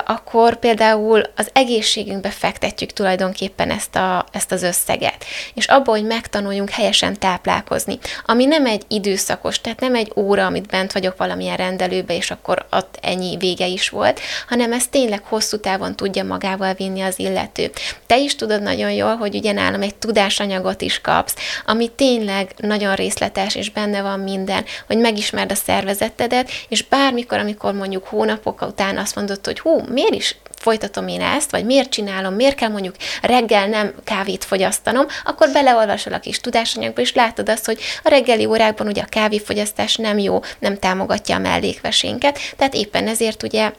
akkor 0.06 0.60
például 0.60 1.22
az 1.36 1.50
egészségünkbe 1.54 2.30
fektetjük 2.30 2.92
tulajdonképpen 2.94 3.72
ezt, 3.72 3.96
a, 3.96 4.26
ezt 4.32 4.52
az 4.52 4.64
összeget. 4.64 5.26
És 5.54 5.66
abból, 5.66 5.96
hogy 5.96 6.06
megtanuljunk 6.06 6.70
helyesen 6.70 7.20
táplálkozni, 7.20 8.00
ami 8.26 8.46
nem 8.46 8.66
egy 8.66 8.84
időszakos, 8.88 9.62
tehát 9.62 9.80
nem 9.80 9.96
egy 9.96 10.12
óra, 10.16 10.46
amit 10.46 10.68
bent 10.68 10.92
vagyok 10.92 11.18
valamilyen 11.18 11.58
rendelőbe, 11.58 12.16
és 12.16 12.32
akkor 12.32 12.66
ott 12.72 12.98
ennyi 13.02 13.38
vége 13.38 13.68
is 13.68 13.90
volt, 13.90 14.20
hanem 14.48 14.74
ez 14.74 14.88
tényleg 14.88 15.22
hosszú 15.24 15.60
távon 15.60 15.96
tudja 15.96 16.24
magával 16.24 16.74
vinni 16.74 17.02
az 17.02 17.20
illető. 17.20 17.72
Te 18.06 18.18
is 18.18 18.29
is 18.30 18.36
tudod 18.36 18.62
nagyon 18.62 18.92
jól, 18.92 19.16
hogy 19.16 19.36
ugye 19.36 19.52
nálam 19.52 19.82
egy 19.82 19.96
tudásanyagot 19.96 20.82
is 20.82 21.02
kapsz, 21.02 21.36
ami 21.66 21.88
tényleg 21.96 22.54
nagyon 22.58 22.96
részletes, 22.96 23.56
és 23.56 23.70
benne 23.70 24.02
van 24.02 24.20
minden, 24.20 24.66
hogy 24.88 24.98
megismerd 24.98 25.52
a 25.52 25.56
szervezetedet, 25.56 26.50
és 26.68 26.84
bármikor, 26.84 27.40
amikor 27.40 27.74
mondjuk 27.74 28.08
hónapok 28.08 28.62
után 28.62 28.98
azt 28.98 29.16
mondod, 29.16 29.46
hogy 29.46 29.60
hú, 29.60 29.82
miért 29.88 30.14
is 30.14 30.36
folytatom 30.60 31.08
én 31.08 31.22
ezt, 31.22 31.52
vagy 31.52 31.66
miért 31.66 31.90
csinálom, 31.90 32.34
miért 32.34 32.56
kell 32.56 32.70
mondjuk 32.70 32.96
reggel 33.22 33.68
nem 33.68 33.94
kávét 34.04 34.44
fogyasztanom, 34.44 35.06
akkor 35.26 35.50
beleolvasol 35.52 36.14
a 36.14 36.20
kis 36.20 36.40
tudásanyagba, 36.40 37.02
és 37.02 37.14
látod 37.14 37.50
azt, 37.50 37.66
hogy 37.66 37.80
a 38.04 38.10
reggeli 38.10 38.46
órákban 38.46 38.88
ugye 38.88 39.02
a 39.02 39.10
kávéfogyasztás 39.10 39.96
nem 39.96 40.18
jó, 40.18 40.42
nem 40.60 40.78
támogatja 40.80 41.36
a 41.36 41.40
mellékvesénket, 41.40 42.40
tehát 42.58 42.74
éppen 42.74 43.08
ezért 43.08 43.44
ugye 43.44 43.72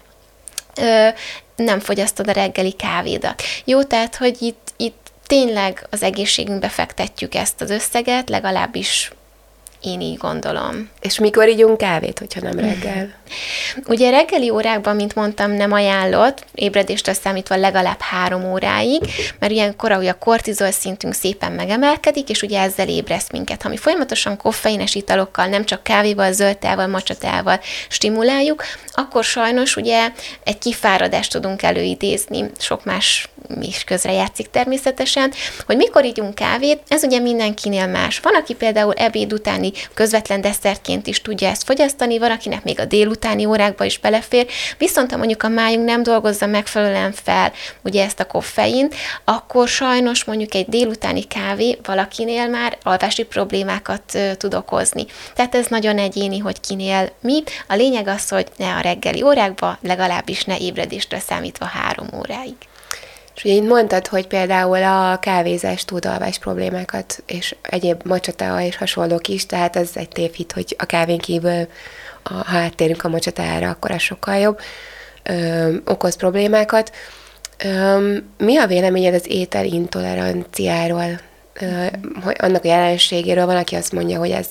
nem 1.65 1.81
fogyasztod 1.81 2.29
a 2.29 2.33
reggeli 2.33 2.73
kávédat. 2.73 3.43
Jó, 3.65 3.83
tehát, 3.83 4.17
hogy 4.17 4.43
itt, 4.43 4.73
itt 4.77 5.13
tényleg 5.27 5.87
az 5.91 6.03
egészségünkbe 6.03 6.69
fektetjük 6.69 7.35
ezt 7.35 7.61
az 7.61 7.71
összeget, 7.71 8.29
legalábbis 8.29 9.13
én 9.81 10.01
így 10.01 10.17
gondolom. 10.17 10.89
És 11.01 11.19
mikor 11.19 11.49
ígyunk 11.49 11.77
kávét, 11.77 12.19
hogyha 12.19 12.41
nem 12.41 12.59
reggel? 12.59 13.15
Ugye 13.87 14.11
reggeli 14.11 14.51
órákban, 14.51 14.97
mint 14.97 15.15
mondtam, 15.15 15.51
nem 15.51 15.73
ajánlott, 15.73 16.45
ébredéstől 16.55 17.15
számítva 17.15 17.57
legalább 17.57 18.01
három 18.01 18.53
óráig, 18.53 19.01
mert 19.39 19.53
ilyenkor 19.53 19.93
ugye 19.93 20.11
a 20.11 20.19
kortizol 20.19 20.71
szintünk 20.71 21.15
szépen 21.15 21.53
megemelkedik, 21.53 22.29
és 22.29 22.43
ugye 22.43 22.61
ezzel 22.61 22.89
ébreszt 22.89 23.33
minket. 23.33 23.63
Ha 23.63 23.69
mi 23.69 23.77
folyamatosan 23.77 24.37
koffeines 24.37 24.95
italokkal, 24.95 25.47
nem 25.47 25.65
csak 25.65 25.83
kávéval, 25.83 26.33
zöldtával, 26.33 26.87
macsatával 26.87 27.61
stimuláljuk, 27.89 28.65
akkor 28.93 29.25
sajnos 29.25 29.77
ugye 29.77 30.11
egy 30.45 30.59
kifáradást 30.59 31.33
tudunk 31.33 31.63
előidézni, 31.63 32.51
sok 32.59 32.85
más 32.85 33.29
is 33.61 33.85
közre 33.85 34.13
játszik 34.13 34.51
természetesen, 34.51 35.33
hogy 35.67 35.77
mikor 35.77 36.05
ígyunk 36.05 36.35
kávét, 36.35 36.83
ez 36.89 37.03
ugye 37.03 37.19
mindenkinél 37.19 37.87
más. 37.87 38.21
Van, 38.21 38.35
aki 38.35 38.55
például 38.55 38.93
ebéd 38.93 39.33
utáni 39.33 39.73
közvetlen 39.95 40.41
desszertként 40.41 41.07
is 41.07 41.23
tudja 41.23 41.49
ezt 41.49 41.65
fogyasztani, 41.65 42.19
van, 42.19 42.31
akinek 42.31 42.65
még 42.65 42.81
a 42.81 42.85
délutáni 42.85 43.45
órákba 43.45 43.85
is 43.85 43.99
belefér, 43.99 44.47
viszont 44.79 45.11
ha 45.11 45.17
mondjuk 45.17 45.43
a 45.43 45.49
májunk 45.49 45.85
nem 45.85 46.03
dolgozza 46.03 46.47
megfelelően 46.47 47.13
fel 47.13 47.53
ugye 47.83 48.05
ezt 48.05 48.21
a 48.21 48.27
koffeint, 48.27 48.95
akkor 49.25 49.69
sajnos 49.69 50.25
mondjuk 50.25 50.55
egy 50.55 50.69
délutáni 50.69 51.23
kávé 51.23 51.79
valakinél 51.83 52.49
már 52.49 52.79
alvási 52.83 53.23
problémákat 53.23 54.19
tud 54.37 54.55
okozni. 54.55 55.07
Tehát 55.35 55.55
ez 55.55 55.67
nagyon 55.67 55.99
egyéni, 55.99 56.39
hogy 56.39 56.61
kinél 56.61 57.13
mi. 57.21 57.43
A 57.69 57.75
lényeg 57.75 58.07
az, 58.07 58.29
hogy 58.29 58.47
ne 58.57 58.75
a 58.75 58.81
reggeli 58.81 59.23
órákba, 59.23 59.79
legalábbis 59.83 60.45
ne 60.45 60.59
ébredéstre 60.59 61.19
számítva 61.19 61.65
három 61.65 62.09
óráig. 62.19 62.55
És 63.43 63.47
ugye 63.47 63.55
itt 63.55 63.69
mondtad, 63.69 64.07
hogy 64.07 64.27
például 64.27 64.83
a 64.83 65.19
kávézás 65.19 65.85
tud 65.85 66.05
alvás 66.05 66.39
problémákat, 66.39 67.23
és 67.27 67.55
egyéb 67.63 68.01
macsata 68.05 68.61
és 68.61 68.77
hasonlók 68.77 69.29
is, 69.29 69.47
tehát 69.47 69.77
ez 69.77 69.91
egy 69.95 70.09
tévhit, 70.09 70.53
hogy 70.53 70.77
a 70.79 70.85
kávén 70.85 71.19
kívül, 71.19 71.67
ha 72.23 72.57
áttérünk 72.57 73.05
a 73.05 73.09
macsatára, 73.09 73.69
akkor 73.69 73.91
az 73.91 74.01
sokkal 74.01 74.37
jobb, 74.37 74.61
ö, 75.23 75.75
okoz 75.85 76.17
problémákat. 76.17 76.93
Ö, 77.65 78.17
mi 78.39 78.57
a 78.57 78.67
véleményed 78.67 79.15
az 79.15 79.27
étel 79.29 79.65
intoleranciáról, 79.65 81.21
ö, 81.61 81.87
annak 82.39 82.65
a 82.65 82.69
jelenségéről? 82.69 83.47
Van, 83.47 83.57
aki 83.57 83.75
azt 83.75 83.93
mondja, 83.93 84.19
hogy 84.19 84.31
ez 84.31 84.47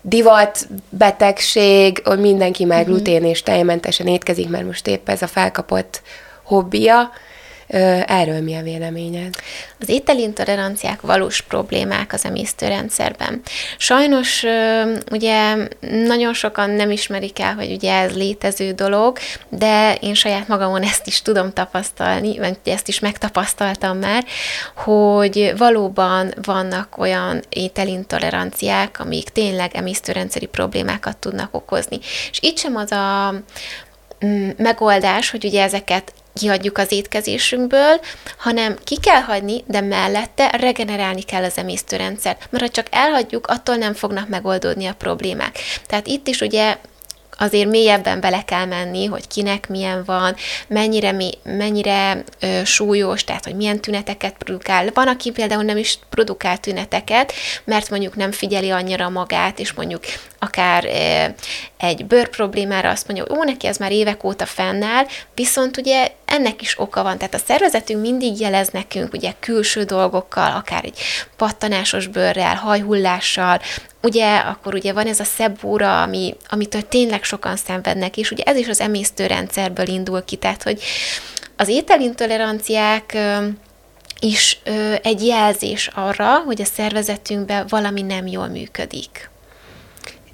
divat, 0.00 0.68
betegség, 0.88 2.00
hogy 2.04 2.20
mindenki 2.20 2.64
már 2.64 2.82
mhm. 2.82 2.90
glutén 2.90 3.24
és 3.24 3.42
tejmentesen 3.42 4.06
étkezik, 4.06 4.48
mert 4.48 4.66
most 4.66 4.86
épp 4.86 5.08
ez 5.08 5.22
a 5.22 5.26
felkapott 5.26 6.02
hobbija. 6.42 7.10
Erről 8.06 8.40
mi 8.40 8.54
a 8.56 8.62
véleményed? 8.62 9.34
Az 9.80 9.88
ételintoleranciák 9.88 11.00
valós 11.00 11.40
problémák 11.40 12.12
az 12.12 12.24
emésztőrendszerben. 12.24 13.40
Sajnos 13.78 14.44
ugye 15.10 15.56
nagyon 15.80 16.34
sokan 16.34 16.70
nem 16.70 16.90
ismerik 16.90 17.40
el, 17.40 17.54
hogy 17.54 17.72
ugye 17.72 17.92
ez 17.92 18.12
létező 18.12 18.72
dolog, 18.72 19.18
de 19.48 19.94
én 20.00 20.14
saját 20.14 20.48
magamon 20.48 20.82
ezt 20.82 21.06
is 21.06 21.22
tudom 21.22 21.52
tapasztalni, 21.52 22.38
vagy 22.38 22.58
ezt 22.64 22.88
is 22.88 22.98
megtapasztaltam 22.98 23.98
már, 23.98 24.24
hogy 24.76 25.52
valóban 25.56 26.34
vannak 26.42 26.98
olyan 26.98 27.42
ételintoleranciák, 27.48 29.00
amik 29.00 29.28
tényleg 29.28 29.70
emésztőrendszeri 29.74 30.46
problémákat 30.46 31.16
tudnak 31.16 31.54
okozni. 31.54 31.98
És 32.30 32.38
itt 32.40 32.58
sem 32.58 32.76
az 32.76 32.92
a 32.92 33.34
mm, 34.24 34.48
megoldás, 34.56 35.30
hogy 35.30 35.44
ugye 35.44 35.62
ezeket 35.62 36.12
kihagyjuk 36.34 36.78
az 36.78 36.92
étkezésünkből, 36.92 38.00
hanem 38.38 38.76
ki 38.84 38.98
kell 39.00 39.20
hagyni, 39.20 39.64
de 39.66 39.80
mellette 39.80 40.50
regenerálni 40.50 41.22
kell 41.22 41.44
az 41.44 41.58
emésztőrendszert. 41.58 42.46
Mert 42.50 42.64
ha 42.64 42.70
csak 42.70 42.86
elhagyjuk, 42.90 43.46
attól 43.46 43.74
nem 43.74 43.94
fognak 43.94 44.28
megoldódni 44.28 44.86
a 44.86 44.94
problémák. 44.94 45.58
Tehát 45.86 46.06
itt 46.06 46.26
is 46.26 46.40
ugye 46.40 46.76
azért 47.40 47.70
mélyebben 47.70 48.20
bele 48.20 48.44
kell 48.44 48.64
menni, 48.64 49.06
hogy 49.06 49.28
kinek 49.28 49.68
milyen 49.68 50.02
van, 50.04 50.34
mennyire, 50.68 51.16
mennyire 51.42 52.24
ö, 52.40 52.64
súlyos, 52.64 53.24
tehát 53.24 53.44
hogy 53.44 53.54
milyen 53.54 53.80
tüneteket 53.80 54.34
produkál. 54.38 54.90
Van, 54.94 55.08
aki 55.08 55.30
például 55.30 55.62
nem 55.62 55.76
is 55.76 55.98
produkál 56.10 56.58
tüneteket, 56.58 57.32
mert 57.64 57.90
mondjuk 57.90 58.16
nem 58.16 58.32
figyeli 58.32 58.70
annyira 58.70 59.08
magát, 59.08 59.58
és 59.58 59.72
mondjuk 59.72 60.02
akár 60.38 60.84
e, 60.84 61.34
egy 61.78 62.06
bőr 62.06 62.28
problémára 62.28 62.90
azt 62.90 63.06
mondja, 63.08 63.26
hogy 63.28 63.38
ó, 63.38 63.44
neki 63.44 63.66
ez 63.66 63.76
már 63.76 63.92
évek 63.92 64.24
óta 64.24 64.46
fennáll, 64.46 65.04
viszont 65.34 65.76
ugye 65.76 66.08
ennek 66.30 66.62
is 66.62 66.78
oka 66.78 67.02
van. 67.02 67.18
Tehát 67.18 67.34
a 67.34 67.38
szervezetünk 67.46 68.00
mindig 68.00 68.40
jelez 68.40 68.68
nekünk 68.68 69.12
ugye 69.12 69.32
külső 69.40 69.82
dolgokkal, 69.82 70.52
akár 70.52 70.84
egy 70.84 70.98
pattanásos 71.36 72.06
bőrrel, 72.06 72.54
hajhullással, 72.54 73.60
ugye 74.02 74.36
akkor 74.36 74.74
ugye 74.74 74.92
van 74.92 75.06
ez 75.06 75.20
a 75.20 75.24
szebúra, 75.24 76.02
ami, 76.02 76.36
amitől 76.48 76.88
tényleg 76.88 77.24
sokan 77.24 77.56
szenvednek, 77.56 78.16
és 78.16 78.30
ugye 78.30 78.42
ez 78.42 78.56
is 78.56 78.68
az 78.68 78.80
emésztőrendszerből 78.80 79.88
indul 79.88 80.24
ki, 80.24 80.36
tehát 80.36 80.62
hogy 80.62 80.82
az 81.56 81.68
ételintoleranciák 81.68 83.18
is 84.20 84.58
egy 85.02 85.26
jelzés 85.26 85.90
arra, 85.94 86.38
hogy 86.38 86.60
a 86.60 86.64
szervezetünkben 86.64 87.66
valami 87.68 88.02
nem 88.02 88.26
jól 88.26 88.46
működik. 88.46 89.29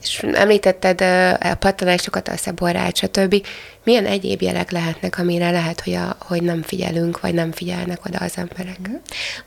És 0.07 0.19
említetted 0.19 1.01
a 1.41 1.55
pattanásokat, 1.55 2.29
a 2.29 2.37
szeborrát, 2.37 2.97
stb. 2.97 3.47
Milyen 3.87 4.07
egyéb 4.07 4.43
jelek 4.43 4.71
lehetnek, 4.71 5.19
amire 5.19 5.51
lehet, 5.51 5.81
hogy, 5.81 5.95
a, 5.95 6.17
hogy 6.21 6.43
nem 6.43 6.63
figyelünk, 6.63 7.21
vagy 7.21 7.35
nem 7.35 7.53
figyelnek 7.53 8.05
oda 8.07 8.19
az 8.19 8.33
emberek? 8.37 8.79
Mhm. 8.79 8.95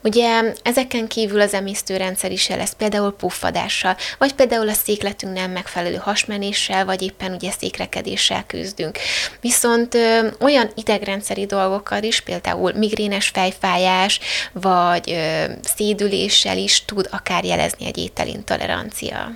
Ugye 0.03 0.53
ezeken 0.63 1.07
kívül 1.07 1.41
az 1.41 1.53
emésztőrendszer 1.53 2.31
is 2.31 2.49
jelez, 2.49 2.73
például 2.77 3.15
puffadással, 3.15 3.95
vagy 4.17 4.33
például 4.33 4.69
a 4.69 4.73
székletünk 4.73 5.33
nem 5.33 5.51
megfelelő 5.51 5.95
hasmenéssel, 5.95 6.85
vagy 6.85 7.01
éppen 7.01 7.33
ugye 7.33 7.51
székrekedéssel 7.51 8.43
küzdünk. 8.47 8.97
Viszont 9.41 9.95
ö, 9.95 10.27
olyan 10.39 10.71
idegrendszeri 10.75 11.45
dolgokkal 11.45 12.03
is, 12.03 12.21
például 12.21 12.73
migrénes 12.73 13.27
fejfájás, 13.27 14.19
vagy 14.51 15.11
ö, 15.11 15.43
szédüléssel 15.75 16.57
is 16.57 16.85
tud 16.85 17.07
akár 17.11 17.43
jelezni 17.43 17.85
egy 17.85 17.97
ételintolerancia. 17.97 19.31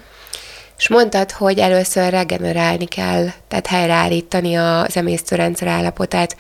És 0.77 0.89
mondtad, 0.89 1.31
hogy 1.31 1.59
először 1.59 2.09
regenerálni 2.09 2.86
kell, 2.86 3.27
tehát 3.47 3.67
helyreállítani 3.67 4.55
az 4.55 4.97
emésztőrendszer 4.97 5.67
állapotát 5.67 6.36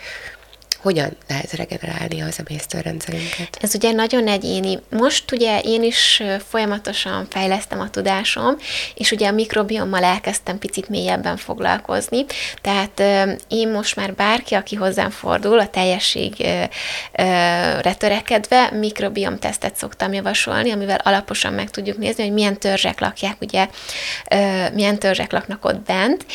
hogyan 0.83 1.17
lehet 1.27 1.51
regenerálni 1.51 2.21
az 2.21 2.43
emésztőrendszerünket? 2.47 3.57
Ez 3.61 3.75
ugye 3.75 3.91
nagyon 3.91 4.27
egyéni. 4.27 4.79
Most 4.89 5.31
ugye 5.31 5.59
én 5.59 5.83
is 5.83 6.23
folyamatosan 6.47 7.27
fejlesztem 7.29 7.79
a 7.79 7.89
tudásom, 7.89 8.55
és 8.95 9.11
ugye 9.11 9.27
a 9.27 9.31
mikrobiommal 9.31 10.03
elkezdtem 10.03 10.57
picit 10.57 10.89
mélyebben 10.89 11.37
foglalkozni, 11.37 12.25
tehát 12.61 13.03
én 13.47 13.69
most 13.69 13.95
már 13.95 14.13
bárki, 14.13 14.55
aki 14.55 14.75
hozzám 14.75 15.09
fordul, 15.09 15.59
a 15.59 15.67
teljességre 15.69 16.69
törekedve 17.97 18.71
mikrobiom 18.71 19.39
tesztet 19.39 19.75
szoktam 19.75 20.13
javasolni, 20.13 20.71
amivel 20.71 21.01
alaposan 21.03 21.53
meg 21.53 21.69
tudjuk 21.69 21.97
nézni, 21.97 22.23
hogy 22.23 22.33
milyen 22.33 22.59
törzsek 22.59 22.99
lakják, 22.99 23.41
ugye 23.41 23.67
milyen 24.73 24.99
törzsek 24.99 25.31
laknak 25.31 25.65
ott 25.65 25.79
bent, 25.79 26.25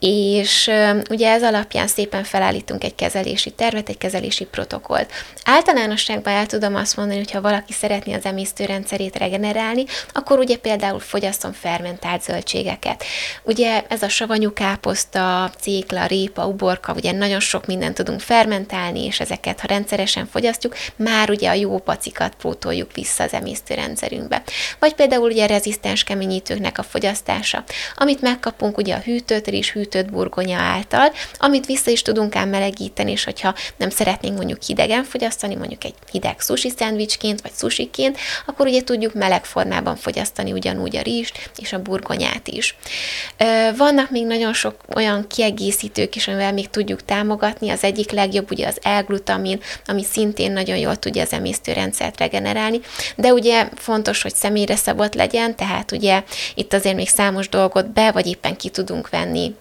és 0.00 0.70
ugye 1.10 1.30
ez 1.30 1.42
alapján 1.42 1.86
szépen 1.86 2.24
felállítunk 2.24 2.84
egy 2.84 2.94
kezelési 2.94 3.50
tervet, 3.50 3.88
egy 3.88 3.98
kezelési 3.98 4.44
protokollt. 4.44 5.12
Általánosságban 5.44 6.32
el 6.32 6.46
tudom 6.46 6.74
azt 6.74 6.96
mondani, 6.96 7.18
hogy 7.18 7.30
ha 7.30 7.40
valaki 7.40 7.72
szeretné 7.72 8.12
az 8.14 8.24
emésztőrendszerét 8.24 9.18
regenerálni, 9.18 9.84
akkor 10.12 10.38
ugye 10.38 10.56
például 10.56 11.00
fogyasszon 11.00 11.52
fermentált 11.52 12.22
zöldségeket. 12.22 13.04
Ugye 13.42 13.82
ez 13.88 14.02
a 14.02 14.08
savanyú 14.08 14.52
káposzta, 14.52 15.50
cékla, 15.60 16.06
répa, 16.06 16.46
uborka, 16.46 16.92
ugye 16.92 17.12
nagyon 17.12 17.40
sok 17.40 17.66
mindent 17.66 17.94
tudunk 17.94 18.20
fermentálni, 18.20 19.04
és 19.04 19.20
ezeket, 19.20 19.60
ha 19.60 19.66
rendszeresen 19.66 20.26
fogyasztjuk, 20.26 20.76
már 20.96 21.30
ugye 21.30 21.48
a 21.48 21.54
jó 21.54 21.78
pacikat 21.78 22.34
pótoljuk 22.34 22.92
vissza 22.92 23.24
az 23.24 23.32
emésztőrendszerünkbe. 23.32 24.42
Vagy 24.78 24.94
például 24.94 25.30
ugye 25.30 25.44
a 25.44 25.46
rezisztens 25.46 26.04
keményítőknek 26.04 26.78
a 26.78 26.82
fogyasztása, 26.82 27.64
amit 27.96 28.20
megkapunk 28.20 28.76
ugye 28.76 28.94
a 28.94 28.98
hűtőt, 28.98 29.46
és 29.46 29.72
hűtőt 29.72 29.88
fűtött 29.90 30.10
burgonya 30.10 30.58
által, 30.58 31.12
amit 31.38 31.66
vissza 31.66 31.90
is 31.90 32.02
tudunk 32.02 32.36
ám 32.36 32.48
melegíteni, 32.48 33.10
és 33.10 33.24
hogyha 33.24 33.54
nem 33.76 33.90
szeretnénk 33.90 34.36
mondjuk 34.36 34.62
hidegen 34.62 35.04
fogyasztani, 35.04 35.54
mondjuk 35.54 35.84
egy 35.84 35.94
hideg 36.10 36.40
sushi 36.40 36.70
szendvicsként, 36.76 37.40
vagy 37.40 37.52
sushiként, 37.56 38.18
akkor 38.46 38.66
ugye 38.66 38.82
tudjuk 38.82 39.14
meleg 39.14 39.44
formában 39.44 39.96
fogyasztani 39.96 40.52
ugyanúgy 40.52 40.96
a 40.96 41.02
rizst 41.02 41.50
és 41.56 41.72
a 41.72 41.82
burgonyát 41.82 42.48
is. 42.48 42.76
Vannak 43.76 44.10
még 44.10 44.26
nagyon 44.26 44.52
sok 44.52 44.74
olyan 44.94 45.26
kiegészítők 45.26 46.16
is, 46.16 46.28
amivel 46.28 46.52
még 46.52 46.70
tudjuk 46.70 47.04
támogatni. 47.04 47.70
Az 47.70 47.84
egyik 47.84 48.10
legjobb 48.10 48.50
ugye 48.50 48.66
az 48.66 48.78
L-glutamin, 48.82 49.60
ami 49.86 50.04
szintén 50.04 50.52
nagyon 50.52 50.76
jól 50.76 50.96
tudja 50.96 51.22
az 51.22 51.32
emésztőrendszert 51.32 52.18
regenerálni, 52.18 52.80
de 53.16 53.32
ugye 53.32 53.68
fontos, 53.74 54.22
hogy 54.22 54.34
személyre 54.34 54.76
szabott 54.76 55.14
legyen, 55.14 55.56
tehát 55.56 55.92
ugye 55.92 56.22
itt 56.54 56.72
azért 56.72 56.96
még 56.96 57.08
számos 57.08 57.48
dolgot 57.48 57.92
be, 57.92 58.12
vagy 58.12 58.26
éppen 58.26 58.56
ki 58.56 58.68
tudunk 58.68 59.08
venni 59.08 59.54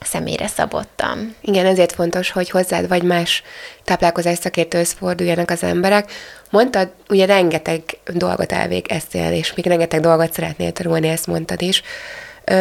személyre 0.00 0.46
szabottam. 0.46 1.34
Igen, 1.40 1.66
ezért 1.66 1.92
fontos, 1.92 2.30
hogy 2.30 2.50
hozzád 2.50 2.88
vagy 2.88 3.02
más 3.02 3.42
táplálkozás 3.84 4.38
szakértőhöz 4.38 4.92
forduljanak 4.92 5.50
az 5.50 5.62
emberek. 5.62 6.12
Mondtad, 6.50 6.90
ugye 7.08 7.26
rengeteg 7.26 7.82
dolgot 8.04 8.52
elvégeztél, 8.52 9.32
és 9.32 9.54
még 9.54 9.66
rengeteg 9.66 10.00
dolgot 10.00 10.32
szeretnél 10.32 10.72
tanulni, 10.72 11.08
ezt 11.08 11.26
mondtad 11.26 11.62
is. 11.62 11.82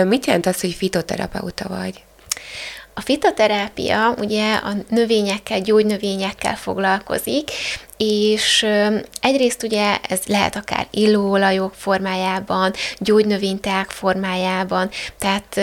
Mit 0.05 0.25
jelent 0.25 0.45
az, 0.45 0.61
hogy 0.61 0.73
fitoterapeuta 0.73 1.67
vagy? 1.67 2.03
A 2.93 3.01
fitoterápia 3.01 4.13
ugye 4.17 4.53
a 4.53 4.73
növényekkel, 4.89 5.59
gyógynövényekkel 5.59 6.55
foglalkozik, 6.55 7.51
és 7.97 8.65
egyrészt 9.21 9.63
ugye 9.63 9.97
ez 10.09 10.19
lehet 10.25 10.55
akár 10.55 10.87
illóolajok 10.91 11.73
formájában, 11.75 12.73
gyógynövényteák 12.97 13.89
formájában, 13.89 14.89
tehát 15.19 15.57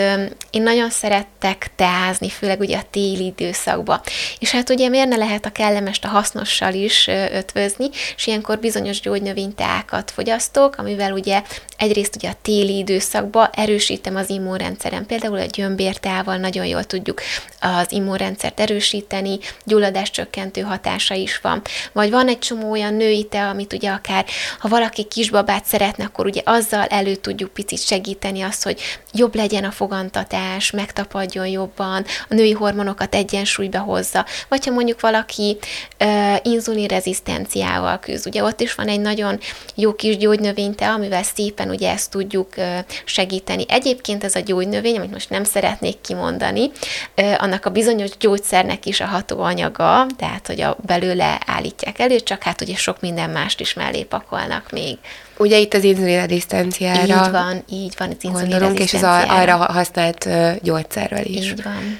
én 0.49 0.61
nagyon 0.61 0.89
szerettek 0.89 1.71
teázni, 1.75 2.29
főleg 2.29 2.59
ugye 2.59 2.77
a 2.77 2.85
téli 2.91 3.25
időszakban. 3.25 4.01
És 4.39 4.51
hát 4.51 4.69
ugye 4.69 4.89
miért 4.89 5.07
ne 5.07 5.15
lehet 5.15 5.45
a 5.45 5.51
kellemest 5.51 6.05
a 6.05 6.07
hasznossal 6.07 6.73
is 6.73 7.07
ötvözni, 7.31 7.89
és 8.15 8.27
ilyenkor 8.27 8.59
bizonyos 8.59 8.99
gyógynövényteákat 8.99 10.11
fogyasztok, 10.11 10.75
amivel 10.77 11.11
ugye 11.11 11.41
egyrészt 11.77 12.15
ugye 12.15 12.29
a 12.29 12.35
téli 12.41 12.77
időszakban 12.77 13.49
erősítem 13.53 14.15
az 14.15 14.29
immunrendszerem. 14.29 15.05
Például 15.05 15.37
a 15.37 15.45
gyömbértával 15.45 16.37
nagyon 16.37 16.65
jól 16.65 16.83
tudjuk 16.83 17.21
az 17.65 17.91
immunrendszert 17.91 18.59
erősíteni, 18.59 19.39
gyulladás 19.63 20.11
csökkentő 20.11 20.61
hatása 20.61 21.13
is 21.13 21.39
van. 21.41 21.61
Vagy 21.91 22.09
van 22.09 22.27
egy 22.27 22.39
csomó 22.39 22.71
olyan 22.71 22.93
női 22.93 23.23
te, 23.23 23.47
amit 23.47 23.73
ugye 23.73 23.89
akár, 23.89 24.25
ha 24.59 24.67
valaki 24.67 25.03
kisbabát 25.03 25.65
szeretne, 25.65 26.03
akkor 26.03 26.25
ugye 26.25 26.41
azzal 26.45 26.85
elő 26.85 27.15
tudjuk 27.15 27.53
picit 27.53 27.85
segíteni 27.85 28.41
azt, 28.41 28.63
hogy 28.63 28.81
jobb 29.13 29.35
legyen 29.35 29.63
a 29.63 29.71
fogantatás, 29.71 30.71
megtapadjon 30.71 31.47
jobban, 31.47 32.05
a 32.29 32.33
női 32.33 32.51
hormonokat 32.51 33.15
egyensúlyba 33.15 33.79
hozza. 33.79 34.25
Vagy 34.49 34.65
ha 34.65 34.71
mondjuk 34.71 35.01
valaki 35.01 35.57
uh, 35.99 36.35
inzulinrezisztenciával 36.43 37.99
küzd, 37.99 38.27
ugye 38.27 38.43
ott 38.43 38.59
is 38.59 38.75
van 38.75 38.87
egy 38.87 38.99
nagyon 38.99 39.39
jó 39.75 39.93
kis 39.93 40.17
gyógynövényte, 40.17 40.89
amivel 40.89 41.23
szépen 41.23 41.69
ugye 41.69 41.91
ezt 41.91 42.11
tudjuk 42.11 42.49
uh, 42.57 42.77
segíteni. 43.05 43.65
Egyébként 43.67 44.23
ez 44.23 44.35
a 44.35 44.39
gyógynövény, 44.39 44.97
amit 44.97 45.11
most 45.11 45.29
nem 45.29 45.43
szeretnék 45.43 46.01
kimondani, 46.01 46.71
uh, 47.17 47.33
annak 47.37 47.54
a 47.61 47.69
bizonyos 47.69 48.09
gyógyszernek 48.17 48.85
is 48.85 48.99
a 48.99 49.05
hatóanyaga, 49.05 50.05
tehát 50.17 50.47
hogy 50.47 50.61
a 50.61 50.77
belőle 50.85 51.39
állítják 51.45 51.99
elő, 51.99 52.19
csak 52.19 52.43
hát 52.43 52.61
ugye 52.61 52.75
sok 52.75 53.01
minden 53.01 53.29
mást 53.29 53.59
is 53.59 53.73
mellé 53.73 54.03
pakolnak 54.03 54.71
még. 54.71 54.97
Ugye 55.37 55.57
itt 55.57 55.73
az 55.73 55.83
inzulinrezisztenciára 55.83 57.01
Így 57.01 57.31
van, 57.31 57.63
így 57.69 57.93
van, 57.97 58.09
az 58.09 58.39
gondolunk, 58.39 58.79
és 58.79 58.93
az 58.93 59.03
arra 59.27 59.55
használt 59.55 60.29
gyógyszerről 60.61 61.25
is. 61.25 61.51
Így 61.51 61.63
van. 61.63 61.99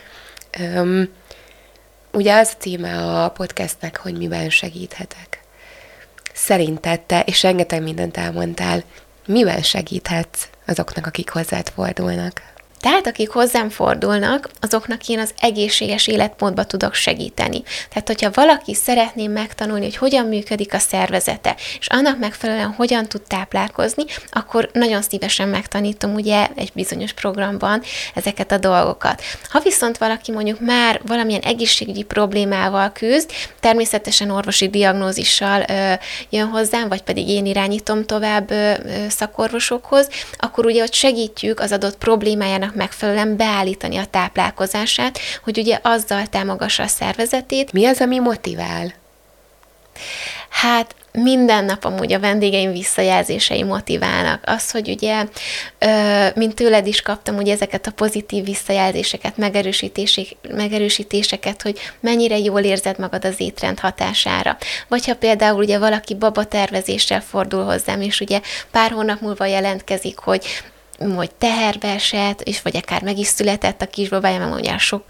Um, 0.76 1.10
ugye 2.12 2.38
az 2.38 2.52
a 2.54 2.58
címe 2.60 3.22
a 3.24 3.30
podcastnek, 3.30 3.98
hogy 3.98 4.18
miben 4.18 4.50
segíthetek. 4.50 5.44
Szerinted 6.34 7.00
te, 7.00 7.22
és 7.22 7.44
rengeteg 7.44 7.84
mindent 7.84 8.18
elmondtál, 8.18 8.84
miben 9.28 9.62
segíthetsz 9.62 10.48
azoknak, 10.66 11.06
akik 11.06 11.30
hozzád 11.30 11.72
fordulnak? 11.76 12.42
Tehát 12.86 13.08
akik 13.08 13.30
hozzám 13.30 13.70
fordulnak, 13.70 14.50
azoknak 14.62 15.08
én 15.08 15.20
az 15.20 15.34
egészséges 15.40 16.08
életmódba 16.08 16.64
tudok 16.64 16.94
segíteni. 16.94 17.64
Tehát, 17.90 18.08
hogyha 18.08 18.30
valaki 18.34 18.74
szeretné 18.74 19.28
megtanulni, 19.28 19.84
hogy 19.84 19.98
hogyan 19.98 20.26
működik 20.26 20.74
a 20.74 20.78
szervezete, 20.78 21.56
és 21.80 21.88
annak 21.88 22.20
megfelelően 22.20 22.74
hogyan 22.78 23.06
tud 23.06 23.22
táplálkozni, 23.22 24.04
akkor 24.32 24.70
nagyon 24.74 25.02
szívesen 25.02 25.48
megtanítom 25.48 26.14
ugye 26.14 26.48
egy 26.56 26.72
bizonyos 26.74 27.14
programban 27.14 27.82
ezeket 28.16 28.52
a 28.52 28.58
dolgokat. 28.58 29.22
Ha 29.50 29.60
viszont 29.60 29.98
valaki 29.98 30.32
mondjuk 30.32 30.60
már 30.60 31.02
valamilyen 31.06 31.42
egészségügyi 31.42 32.04
problémával 32.04 32.92
küzd, 32.92 33.32
természetesen 33.60 34.30
orvosi 34.30 34.70
diagnózissal 34.70 35.66
ö, 35.70 35.94
jön 36.30 36.48
hozzám, 36.48 36.88
vagy 36.88 37.02
pedig 37.02 37.30
én 37.30 37.46
irányítom 37.46 38.06
tovább 38.06 38.52
ö, 38.52 38.74
szakorvosokhoz, 39.10 40.10
akkor 40.38 40.66
ugye 40.66 40.84
ott 40.84 40.94
segítjük 40.94 41.60
az 41.60 41.72
adott 41.72 41.98
problémájának 41.98 42.74
megfelelően 42.76 43.38
beállítani 43.38 43.98
a 43.98 44.06
táplálkozását, 44.06 45.20
hogy 45.44 45.58
ugye 45.58 45.80
azzal 45.82 46.28
támogassa 46.28 46.84
a 46.84 46.88
szervezetét. 46.88 47.74
Mi 47.74 47.86
az, 47.86 48.02
ami 48.02 48.20
motivál? 48.20 48.94
Hát 50.50 50.96
minden 51.12 51.66
nap 51.66 51.86
amúgy 51.86 52.14
a 52.14 52.20
vendégeim 52.20 52.72
visszajelzései 52.72 53.64
motiválnak. 53.64 54.44
Az, 54.46 54.72
hogy 54.72 54.90
ugye, 54.90 55.26
mint 56.36 56.56
tőled 56.56 56.88
is 56.88 57.02
kaptam 57.02 57.38
ugye 57.38 57.54
ezeket 57.54 57.88
a 57.88 57.92
pozitív 57.92 58.46
visszajelzéseket, 58.46 59.38
megerősítéseket, 60.48 61.62
hogy 61.62 61.80
mennyire 62.00 62.38
jól 62.38 62.62
érzed 62.62 63.00
magad 63.00 63.26
az 63.26 63.36
étrend 63.38 63.80
hatására. 63.80 64.58
Vagy 64.88 65.06
ha 65.06 65.16
például 65.16 65.58
ugye 65.58 65.78
valaki 65.78 66.16
babatervezéssel 66.16 67.22
fordul 67.22 67.64
hozzám, 67.64 68.02
és 68.02 68.20
ugye 68.20 68.42
pár 68.72 68.92
hónap 68.92 69.22
múlva 69.22 69.46
jelentkezik, 69.46 70.18
hogy 70.18 70.46
vagy 70.98 71.32
teherbe 71.36 71.88
esett, 71.88 72.42
és 72.42 72.62
vagy 72.62 72.78
akár 72.78 73.02
meg 73.02 73.18
is 73.18 73.28
született 73.28 73.82
a 73.82 73.88
kisbabája, 73.88 74.40
mert 74.40 74.60
ugye 74.60 74.78
sok 74.78 75.04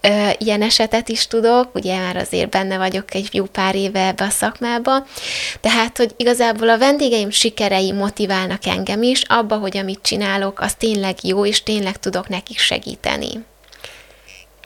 ö, 0.00 0.28
ilyen 0.38 0.62
esetet 0.62 1.08
is 1.08 1.26
tudok, 1.26 1.74
ugye 1.74 1.98
már 1.98 2.16
azért 2.16 2.50
benne 2.50 2.76
vagyok 2.76 3.14
egy 3.14 3.28
jó 3.32 3.44
pár 3.44 3.74
éve 3.74 4.06
ebbe 4.06 4.24
a 4.24 4.30
szakmába, 4.30 5.06
tehát, 5.60 5.96
hogy 5.96 6.14
igazából 6.16 6.68
a 6.68 6.78
vendégeim 6.78 7.30
sikerei 7.30 7.92
motiválnak 7.92 8.66
engem 8.66 9.02
is, 9.02 9.22
abba, 9.22 9.56
hogy 9.56 9.76
amit 9.76 10.02
csinálok, 10.02 10.60
az 10.60 10.74
tényleg 10.74 11.16
jó, 11.22 11.46
és 11.46 11.62
tényleg 11.62 11.98
tudok 11.98 12.28
nekik 12.28 12.58
segíteni. 12.58 13.44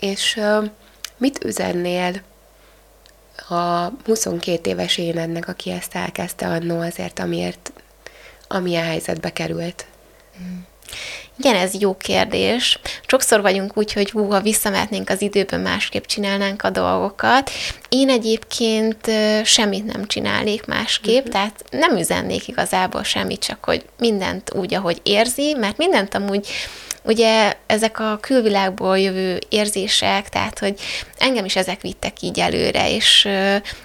És 0.01 0.37
ö, 0.37 0.65
mit 1.17 1.45
üzennél 1.45 2.23
a 3.49 3.93
22 4.05 4.71
éves 4.71 4.99
énednek, 4.99 5.49
aki 5.49 5.71
ezt 5.71 5.95
elkezdte 5.95 6.47
annó 6.47 6.81
azért, 6.81 7.19
amiért, 7.19 7.73
amilyen 8.49 8.85
helyzetbe 8.85 9.33
került? 9.33 9.87
Igen, 11.39 11.55
ez 11.55 11.75
jó 11.81 11.97
kérdés. 11.97 12.79
Sokszor 13.07 13.41
vagyunk 13.41 13.77
úgy, 13.77 13.93
hogy 13.93 14.11
hú, 14.11 14.31
ha 14.31 14.41
visszamehetnénk 14.41 15.11
az 15.11 15.23
időben, 15.23 15.61
másképp 15.61 16.05
csinálnánk 16.05 16.63
a 16.63 16.71
dolgokat. 16.71 17.51
Én 17.89 18.09
egyébként 18.09 19.11
semmit 19.45 19.93
nem 19.93 20.07
csinálnék 20.07 20.67
másképp, 20.67 21.17
uh-huh. 21.17 21.33
tehát 21.33 21.65
nem 21.71 21.97
üzennék 21.97 22.49
igazából 22.49 23.03
semmit, 23.03 23.41
csak 23.41 23.65
hogy 23.65 23.85
mindent 23.99 24.55
úgy, 24.55 24.75
ahogy 24.75 25.01
érzi, 25.03 25.57
mert 25.59 25.77
mindent 25.77 26.15
amúgy 26.15 26.49
ugye 27.09 27.57
ezek 27.67 27.99
a 27.99 28.19
külvilágból 28.21 28.99
jövő 28.99 29.39
érzések, 29.49 30.29
tehát 30.29 30.59
hogy 30.59 30.81
engem 31.19 31.45
is 31.45 31.57
ezek 31.57 31.81
vittek 31.81 32.23
így 32.23 32.39
előre, 32.39 32.95
és 32.95 33.29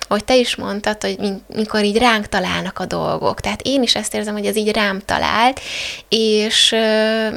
ahogy 0.08 0.24
te 0.24 0.36
is 0.36 0.56
mondtad, 0.56 1.02
hogy 1.02 1.18
mikor 1.48 1.84
így 1.84 1.98
ránk 1.98 2.28
találnak 2.28 2.80
a 2.80 2.86
dolgok, 2.86 3.42
tehát 3.42 3.62
én 3.62 3.84
is 3.84 3.96
ezt 3.96 4.14
érzem, 4.14 4.34
hogy 4.34 4.46
ez 4.46 4.56
így 4.56 4.72
rám 4.72 5.02
talált, 5.06 5.62
és 6.10 6.76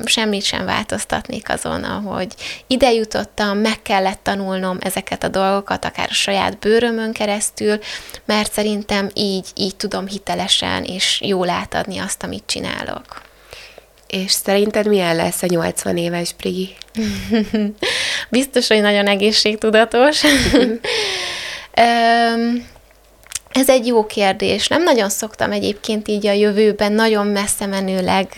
semmit 0.04 0.44
sem 0.44 0.64
változtatnék 0.64 1.48
azon, 1.48 1.84
ahogy 1.84 2.34
ide 2.66 2.92
jutottam, 2.92 3.58
meg 3.58 3.82
kellett 3.82 4.20
tanulnom 4.22 4.78
ezeket 4.80 5.24
a 5.24 5.28
dolgokat, 5.28 5.84
akár 5.84 6.08
a 6.10 6.14
saját 6.14 6.58
bőrömön 6.58 7.12
keresztül, 7.12 7.78
mert 8.24 8.52
szerintem 8.52 9.10
így, 9.14 9.46
így 9.54 9.76
tudom 9.76 10.06
hitelesen 10.06 10.84
és 10.84 11.20
jól 11.24 11.48
átadni 11.48 11.98
azt, 11.98 12.22
amit 12.22 12.42
csinálok. 12.46 13.25
És 14.06 14.30
szerinted 14.30 14.86
milyen 14.88 15.16
lesz 15.16 15.42
a 15.42 15.46
80 15.46 15.96
éves 15.96 16.32
Brigi? 16.32 16.76
Biztos, 18.30 18.68
hogy 18.68 18.80
nagyon 18.80 19.06
egészségtudatos. 19.06 20.22
Ez 23.56 23.68
egy 23.68 23.86
jó 23.86 24.06
kérdés. 24.06 24.68
Nem 24.68 24.82
nagyon 24.82 25.08
szoktam 25.08 25.52
egyébként 25.52 26.08
így 26.08 26.26
a 26.26 26.32
jövőben 26.32 26.92
nagyon 26.92 27.26
messze 27.26 27.66
menőleg 27.66 28.28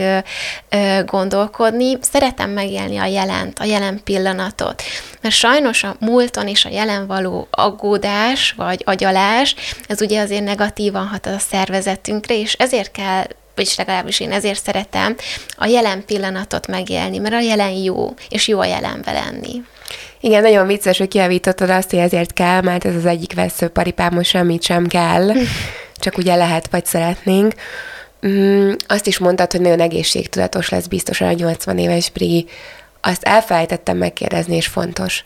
gondolkodni. 1.07 1.99
Szeretem 2.01 2.51
megélni 2.51 2.99
a 2.99 3.05
jelent, 3.05 3.59
a 3.59 3.65
jelen 3.65 4.01
pillanatot. 4.05 4.83
Mert 5.21 5.35
sajnos 5.35 5.85
a 5.85 5.97
múlton 6.01 6.49
és 6.49 6.65
a 6.65 6.69
jelen 6.69 7.07
való 7.07 7.49
aggódás 7.51 8.55
vagy 8.57 8.83
agyalás, 8.87 9.55
ez 9.87 10.03
ugye 10.03 10.21
azért 10.21 10.45
negatívan 10.45 11.07
hat 11.07 11.27
a 11.27 11.39
szervezetünkre, 11.39 12.39
és 12.39 12.53
ezért 12.53 12.91
kell 12.91 13.27
vagyis 13.59 13.77
legalábbis 13.77 14.21
én 14.21 14.33
ezért 14.33 14.63
szeretem 14.65 15.17
a 15.57 15.67
jelen 15.67 16.05
pillanatot 16.07 16.67
megélni, 16.67 17.19
mert 17.19 17.35
a 17.35 17.41
jelen 17.41 17.71
jó, 17.71 18.15
és 18.29 18.49
jó 18.49 18.61
a 18.61 18.65
jelenbe 18.65 19.13
lenni. 19.13 19.63
Igen, 20.21 20.43
nagyon 20.43 20.67
vicces, 20.67 20.99
hogy 20.99 21.09
kiavítottad 21.09 21.71
azt, 21.71 21.91
hogy 21.91 21.99
ezért 21.99 22.33
kell, 22.33 22.61
mert 22.61 22.85
ez 22.85 22.95
az 22.95 23.07
egyik 23.07 23.35
veszőparipám, 23.35 24.15
most 24.15 24.31
semmit 24.31 24.63
sem 24.63 24.87
kell, 24.87 25.33
csak 26.03 26.19
ugye 26.19 26.35
lehet, 26.35 26.69
vagy 26.71 26.87
szeretnénk. 26.87 27.55
Mm, 28.27 28.73
azt 28.87 29.07
is 29.07 29.19
mondtad, 29.19 29.51
hogy 29.53 29.61
nagyon 29.61 29.81
egészségtudatos 29.81 30.69
lesz 30.69 30.87
biztosan 30.87 31.29
a 31.29 31.33
80 31.33 31.79
éves 31.79 32.11
Bri. 32.11 32.47
Azt 33.01 33.23
elfelejtettem 33.23 33.97
megkérdezni, 33.97 34.57
és 34.57 34.67
fontos, 34.67 35.25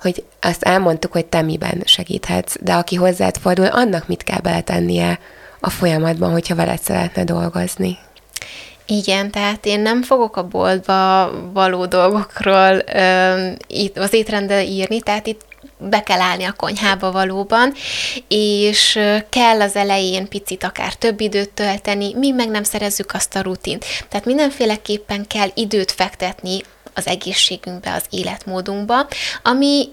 hogy 0.00 0.24
azt 0.40 0.62
elmondtuk, 0.62 1.12
hogy 1.12 1.26
te 1.26 1.42
miben 1.42 1.82
segíthetsz, 1.84 2.54
de 2.60 2.72
aki 2.72 2.96
hozzád 2.96 3.36
fordul, 3.36 3.66
annak 3.66 4.08
mit 4.08 4.22
kell 4.22 4.40
beletennie 4.40 5.18
a 5.64 5.70
folyamatban, 5.70 6.30
hogyha 6.30 6.54
veled 6.54 6.80
szeretne 6.80 7.24
dolgozni. 7.24 7.98
Igen, 8.86 9.30
tehát 9.30 9.66
én 9.66 9.80
nem 9.80 10.02
fogok 10.02 10.36
a 10.36 10.48
boltba 10.48 11.30
való 11.52 11.86
dolgokról 11.86 12.82
itt 13.66 13.98
az 13.98 14.12
étrendel 14.12 14.62
írni, 14.64 15.00
tehát 15.00 15.26
itt 15.26 15.40
be 15.78 16.02
kell 16.02 16.20
állni 16.20 16.44
a 16.44 16.52
konyhába 16.52 17.10
valóban, 17.10 17.72
és 18.28 18.98
kell 19.28 19.60
az 19.60 19.76
elején 19.76 20.28
picit 20.28 20.64
akár 20.64 20.94
több 20.94 21.20
időt 21.20 21.50
tölteni, 21.50 22.14
mi 22.14 22.30
meg 22.30 22.48
nem 22.48 22.62
szerezzük 22.62 23.12
azt 23.12 23.36
a 23.36 23.40
rutint. 23.40 23.84
Tehát 24.08 24.26
mindenféleképpen 24.26 25.26
kell 25.26 25.48
időt 25.54 25.92
fektetni 25.92 26.60
az 26.94 27.06
egészségünkbe, 27.06 27.92
az 27.92 28.04
életmódunkba, 28.10 29.06
ami 29.42 29.88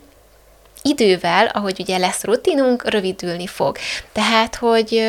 idővel, 0.81 1.45
ahogy 1.45 1.79
ugye 1.79 1.97
lesz 1.97 2.23
rutinunk, 2.23 2.89
rövidülni 2.89 3.47
fog. 3.47 3.77
Tehát, 4.11 4.55
hogy 4.55 5.03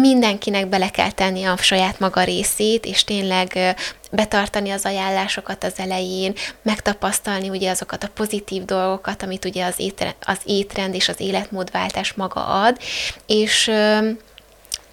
mindenkinek 0.00 0.68
bele 0.68 0.90
kell 0.90 1.10
tenni 1.10 1.44
a 1.44 1.56
saját 1.56 1.98
maga 1.98 2.24
részét, 2.24 2.86
és 2.86 3.04
tényleg 3.04 3.76
betartani 4.10 4.70
az 4.70 4.84
ajánlásokat 4.84 5.64
az 5.64 5.72
elején, 5.76 6.34
megtapasztalni 6.62 7.48
ugye 7.48 7.70
azokat 7.70 8.04
a 8.04 8.10
pozitív 8.14 8.64
dolgokat, 8.64 9.22
amit 9.22 9.44
ugye 9.44 9.64
az 9.64 9.74
étrend, 9.76 10.14
az 10.20 10.38
étrend 10.44 10.94
és 10.94 11.08
az 11.08 11.20
életmódváltás 11.20 12.12
maga 12.12 12.44
ad, 12.46 12.78
és 13.26 13.70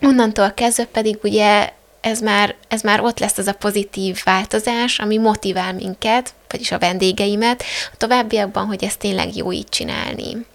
onnantól 0.01 0.51
kezdve 0.51 0.85
pedig 0.85 1.17
ugye 1.23 1.69
ez 2.01 2.19
már, 2.19 2.55
ez 2.67 2.81
már 2.81 3.01
ott 3.01 3.19
lesz 3.19 3.37
az 3.37 3.47
a 3.47 3.53
pozitív 3.53 4.21
változás, 4.23 4.99
ami 4.99 5.17
motivál 5.17 5.73
minket, 5.73 6.33
vagyis 6.49 6.71
a 6.71 6.79
vendégeimet 6.79 7.63
a 7.91 7.97
továbbiakban, 7.97 8.65
hogy 8.65 8.83
ezt 8.83 8.99
tényleg 8.99 9.35
jó 9.35 9.51
így 9.51 9.69
csinálni. 9.69 10.45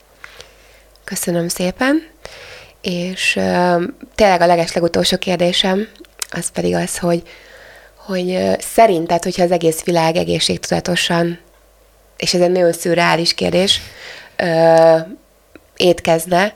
Köszönöm 1.04 1.48
szépen! 1.48 2.12
És 2.84 3.36
uh, 3.36 3.82
tényleg 4.14 4.40
a 4.40 4.46
legeslegutolsó 4.46 5.16
kérdésem, 5.16 5.88
az 6.30 6.50
pedig 6.50 6.74
az, 6.74 6.98
hogy, 6.98 7.22
hogy 7.94 8.56
szerinted, 8.58 9.22
hogyha 9.22 9.42
az 9.42 9.50
egész 9.50 9.84
világ 9.84 10.16
egészségtudatosan, 10.16 11.38
és 12.16 12.34
ez 12.34 12.40
egy 12.40 12.50
nagyon 12.50 12.72
szürreális 12.72 13.34
kérdés, 13.34 13.80
uh, 14.42 15.00
étkezne, 15.76 16.54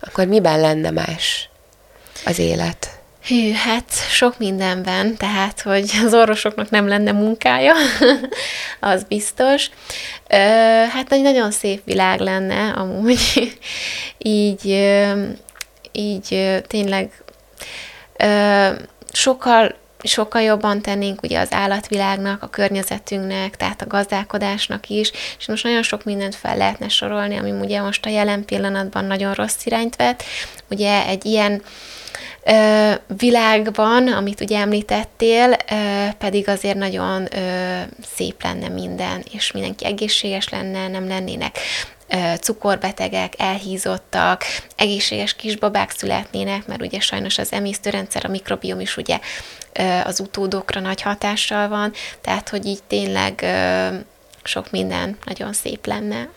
akkor 0.00 0.26
miben 0.26 0.60
lenne 0.60 0.90
más 0.90 1.48
az 2.24 2.38
élet? 2.38 3.00
Hű, 3.26 3.52
hát 3.52 3.92
sok 4.10 4.38
mindenben, 4.38 5.16
tehát, 5.16 5.60
hogy 5.60 5.90
az 6.04 6.14
orvosoknak 6.14 6.70
nem 6.70 6.88
lenne 6.88 7.12
munkája, 7.12 7.74
az 8.80 9.04
biztos. 9.04 9.70
Ö, 10.28 10.36
hát 10.90 11.12
egy 11.12 11.22
nagyon 11.22 11.50
szép 11.50 11.84
világ 11.84 12.20
lenne 12.20 12.70
amúgy, 12.70 13.20
így 14.18 14.66
így 16.00 16.60
tényleg 16.66 17.22
sokkal 19.12 19.78
sokkal 20.02 20.42
jobban 20.42 20.82
tennénk 20.82 21.22
ugye 21.22 21.38
az 21.38 21.52
állatvilágnak, 21.52 22.42
a 22.42 22.48
környezetünknek, 22.48 23.56
tehát 23.56 23.82
a 23.82 23.86
gazdálkodásnak 23.86 24.88
is, 24.88 25.10
és 25.38 25.46
most 25.46 25.64
nagyon 25.64 25.82
sok 25.82 26.04
mindent 26.04 26.34
fel 26.34 26.56
lehetne 26.56 26.88
sorolni, 26.88 27.36
ami 27.36 27.50
ugye 27.50 27.80
most 27.80 28.06
a 28.06 28.08
jelen 28.08 28.44
pillanatban 28.44 29.04
nagyon 29.04 29.34
rossz 29.34 29.64
irányt 29.64 29.96
vett. 29.96 30.22
Ugye 30.70 31.06
egy 31.06 31.24
ilyen 31.24 31.62
ö, 32.44 32.92
világban, 33.18 34.08
amit 34.08 34.40
ugye 34.40 34.58
említettél, 34.58 35.56
ö, 35.70 36.06
pedig 36.18 36.48
azért 36.48 36.76
nagyon 36.76 37.28
ö, 37.36 37.80
szép 38.14 38.42
lenne 38.42 38.68
minden, 38.68 39.24
és 39.32 39.52
mindenki 39.52 39.84
egészséges 39.84 40.48
lenne, 40.48 40.88
nem 40.88 41.08
lennének 41.08 41.58
cukorbetegek, 42.40 43.32
elhízottak, 43.38 44.44
egészséges 44.76 45.34
kisbabák 45.34 45.90
születnének, 45.90 46.66
mert 46.66 46.82
ugye 46.82 47.00
sajnos 47.00 47.38
az 47.38 47.52
emésztőrendszer, 47.52 48.24
a 48.24 48.28
mikrobiom 48.28 48.80
is 48.80 48.96
ugye 48.96 49.18
az 50.04 50.20
utódokra 50.20 50.80
nagy 50.80 51.00
hatással 51.00 51.68
van, 51.68 51.92
tehát 52.20 52.48
hogy 52.48 52.66
így 52.66 52.82
tényleg 52.86 53.46
sok 54.42 54.70
minden 54.70 55.18
nagyon 55.24 55.52
szép 55.52 55.86
lenne. 55.86 56.28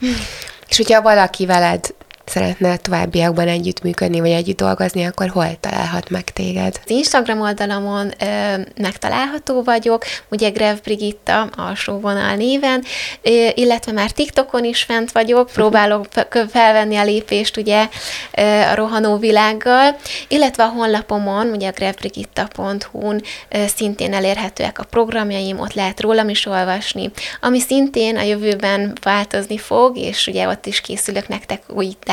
És 0.68 0.76
hogyha 0.76 1.02
valaki 1.02 1.46
veled 1.46 1.94
szeretne 2.24 2.76
továbbiakban 2.76 3.48
együttműködni, 3.48 4.20
vagy 4.20 4.30
együtt 4.30 4.56
dolgozni, 4.56 5.04
akkor 5.04 5.28
hol 5.28 5.56
találhat 5.60 6.10
meg 6.10 6.24
téged? 6.24 6.80
Az 6.84 6.90
Instagram 6.90 7.40
oldalamon 7.40 8.12
ö, 8.20 8.56
megtalálható 8.76 9.62
vagyok, 9.62 10.04
ugye 10.30 10.50
Grev 10.50 10.76
Brigitta 10.76 11.48
alsó 11.56 11.98
vonal 12.00 12.34
néven, 12.34 12.84
ö, 13.22 13.48
illetve 13.54 13.92
már 13.92 14.10
TikTokon 14.10 14.64
is 14.64 14.82
fent 14.82 15.12
vagyok, 15.12 15.50
próbálok 15.52 16.06
felvenni 16.52 16.96
a 16.96 17.04
lépést 17.04 17.56
ugye 17.56 17.88
ö, 18.36 18.42
a 18.42 18.74
rohanó 18.74 19.16
világgal, 19.16 19.96
illetve 20.28 20.64
a 20.64 20.68
honlapomon, 20.68 21.46
ugye 21.46 21.68
a 21.68 21.72
grevbrigitta.hu-n 21.72 23.22
ö, 23.48 23.64
szintén 23.76 24.14
elérhetőek 24.14 24.78
a 24.78 24.84
programjaim, 24.84 25.60
ott 25.60 25.74
lehet 25.74 26.00
rólam 26.00 26.28
is 26.28 26.46
olvasni, 26.46 27.10
ami 27.40 27.60
szintén 27.60 28.16
a 28.16 28.22
jövőben 28.22 28.92
változni 29.02 29.58
fog, 29.58 29.96
és 29.96 30.26
ugye 30.26 30.48
ott 30.48 30.66
is 30.66 30.80
készülök 30.80 31.28
nektek 31.28 31.62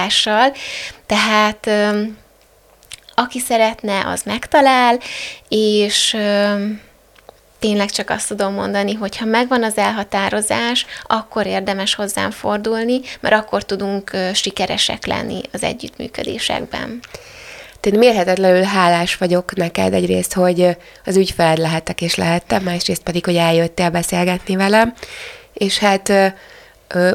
újítással, 0.01 0.53
tehát 1.05 1.69
aki 3.15 3.39
szeretne, 3.39 4.05
az 4.05 4.21
megtalál, 4.23 4.99
és 5.49 6.17
tényleg 7.59 7.89
csak 7.89 8.09
azt 8.09 8.27
tudom 8.27 8.53
mondani, 8.53 8.93
hogy 8.93 9.17
ha 9.17 9.25
megvan 9.25 9.63
az 9.63 9.77
elhatározás, 9.77 10.85
akkor 11.03 11.45
érdemes 11.45 11.95
hozzám 11.95 12.31
fordulni, 12.31 12.99
mert 13.19 13.35
akkor 13.35 13.63
tudunk 13.63 14.11
sikeresek 14.33 15.05
lenni 15.05 15.41
az 15.51 15.63
együttműködésekben. 15.63 16.99
Én 17.81 17.97
mérhetetlenül 17.97 18.63
hálás 18.63 19.15
vagyok 19.15 19.55
neked 19.55 19.93
egyrészt, 19.93 20.33
hogy 20.33 20.77
az 21.05 21.15
ügyfeled 21.15 21.57
lehetek 21.57 22.01
és 22.01 22.15
lehettem, 22.15 22.63
másrészt 22.63 23.03
pedig, 23.03 23.25
hogy 23.25 23.35
eljöttél 23.35 23.89
beszélgetni 23.89 24.55
velem, 24.55 24.93
és 25.53 25.77
hát 25.77 26.33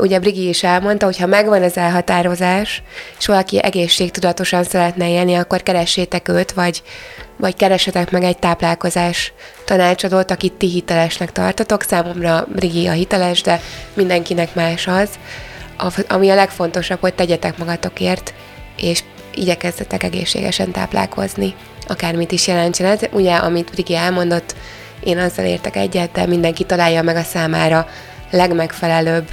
ugye 0.01 0.19
Brigi 0.19 0.49
is 0.49 0.63
elmondta, 0.63 1.07
hogy 1.07 1.19
ha 1.19 1.27
megvan 1.27 1.63
az 1.63 1.77
elhatározás, 1.77 2.83
és 3.19 3.27
valaki 3.27 3.63
egészségtudatosan 3.63 4.65
szeretne 4.65 5.11
élni, 5.11 5.35
akkor 5.35 5.63
keressétek 5.63 6.29
őt, 6.29 6.53
vagy, 6.53 6.83
vagy 7.37 7.57
keresetek 7.57 8.11
meg 8.11 8.23
egy 8.23 8.39
táplálkozás 8.39 9.33
tanácsadót, 9.65 10.31
akit 10.31 10.53
ti 10.53 10.69
hitelesnek 10.69 11.33
tartotok. 11.33 11.83
Számomra 11.83 12.47
Brigi 12.55 12.87
a 12.87 12.93
hiteles, 12.93 13.43
de 13.43 13.61
mindenkinek 13.95 14.55
más 14.55 14.87
az. 14.87 15.09
Ami 16.09 16.31
a 16.31 16.35
legfontosabb, 16.35 17.01
hogy 17.01 17.15
tegyetek 17.15 17.59
magatokért, 17.59 18.35
és 18.77 19.03
igyekezzetek 19.35 20.03
egészségesen 20.03 20.71
táplálkozni, 20.71 21.55
akármit 21.87 22.33
is 22.33 22.47
jelentsen 22.47 22.87
ez. 22.87 23.01
Ugye, 23.11 23.35
amit 23.35 23.71
Brigi 23.71 23.95
elmondott, 23.95 24.55
én 25.05 25.19
azzal 25.19 25.45
értek 25.45 25.77
egyet, 25.77 26.13
de 26.13 26.27
mindenki 26.27 26.65
találja 26.65 27.03
meg 27.03 27.17
a 27.17 27.23
számára 27.23 27.87
legmegfelelőbb 28.31 29.29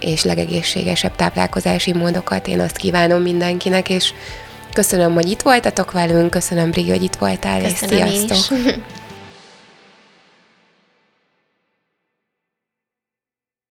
és 0.00 0.24
legegészségesebb 0.24 1.16
táplálkozási 1.16 1.92
módokat. 1.92 2.48
Én 2.48 2.60
azt 2.60 2.76
kívánom 2.76 3.22
mindenkinek, 3.22 3.88
és 3.88 4.12
köszönöm, 4.72 5.14
hogy 5.14 5.30
itt 5.30 5.42
voltatok 5.42 5.92
velünk, 5.92 6.30
köszönöm, 6.30 6.70
Brigi, 6.70 6.90
hogy 6.90 7.02
itt 7.02 7.16
voltál, 7.16 7.62
köszönöm 7.62 8.06
és 8.06 8.12
sziasztok! 8.12 8.58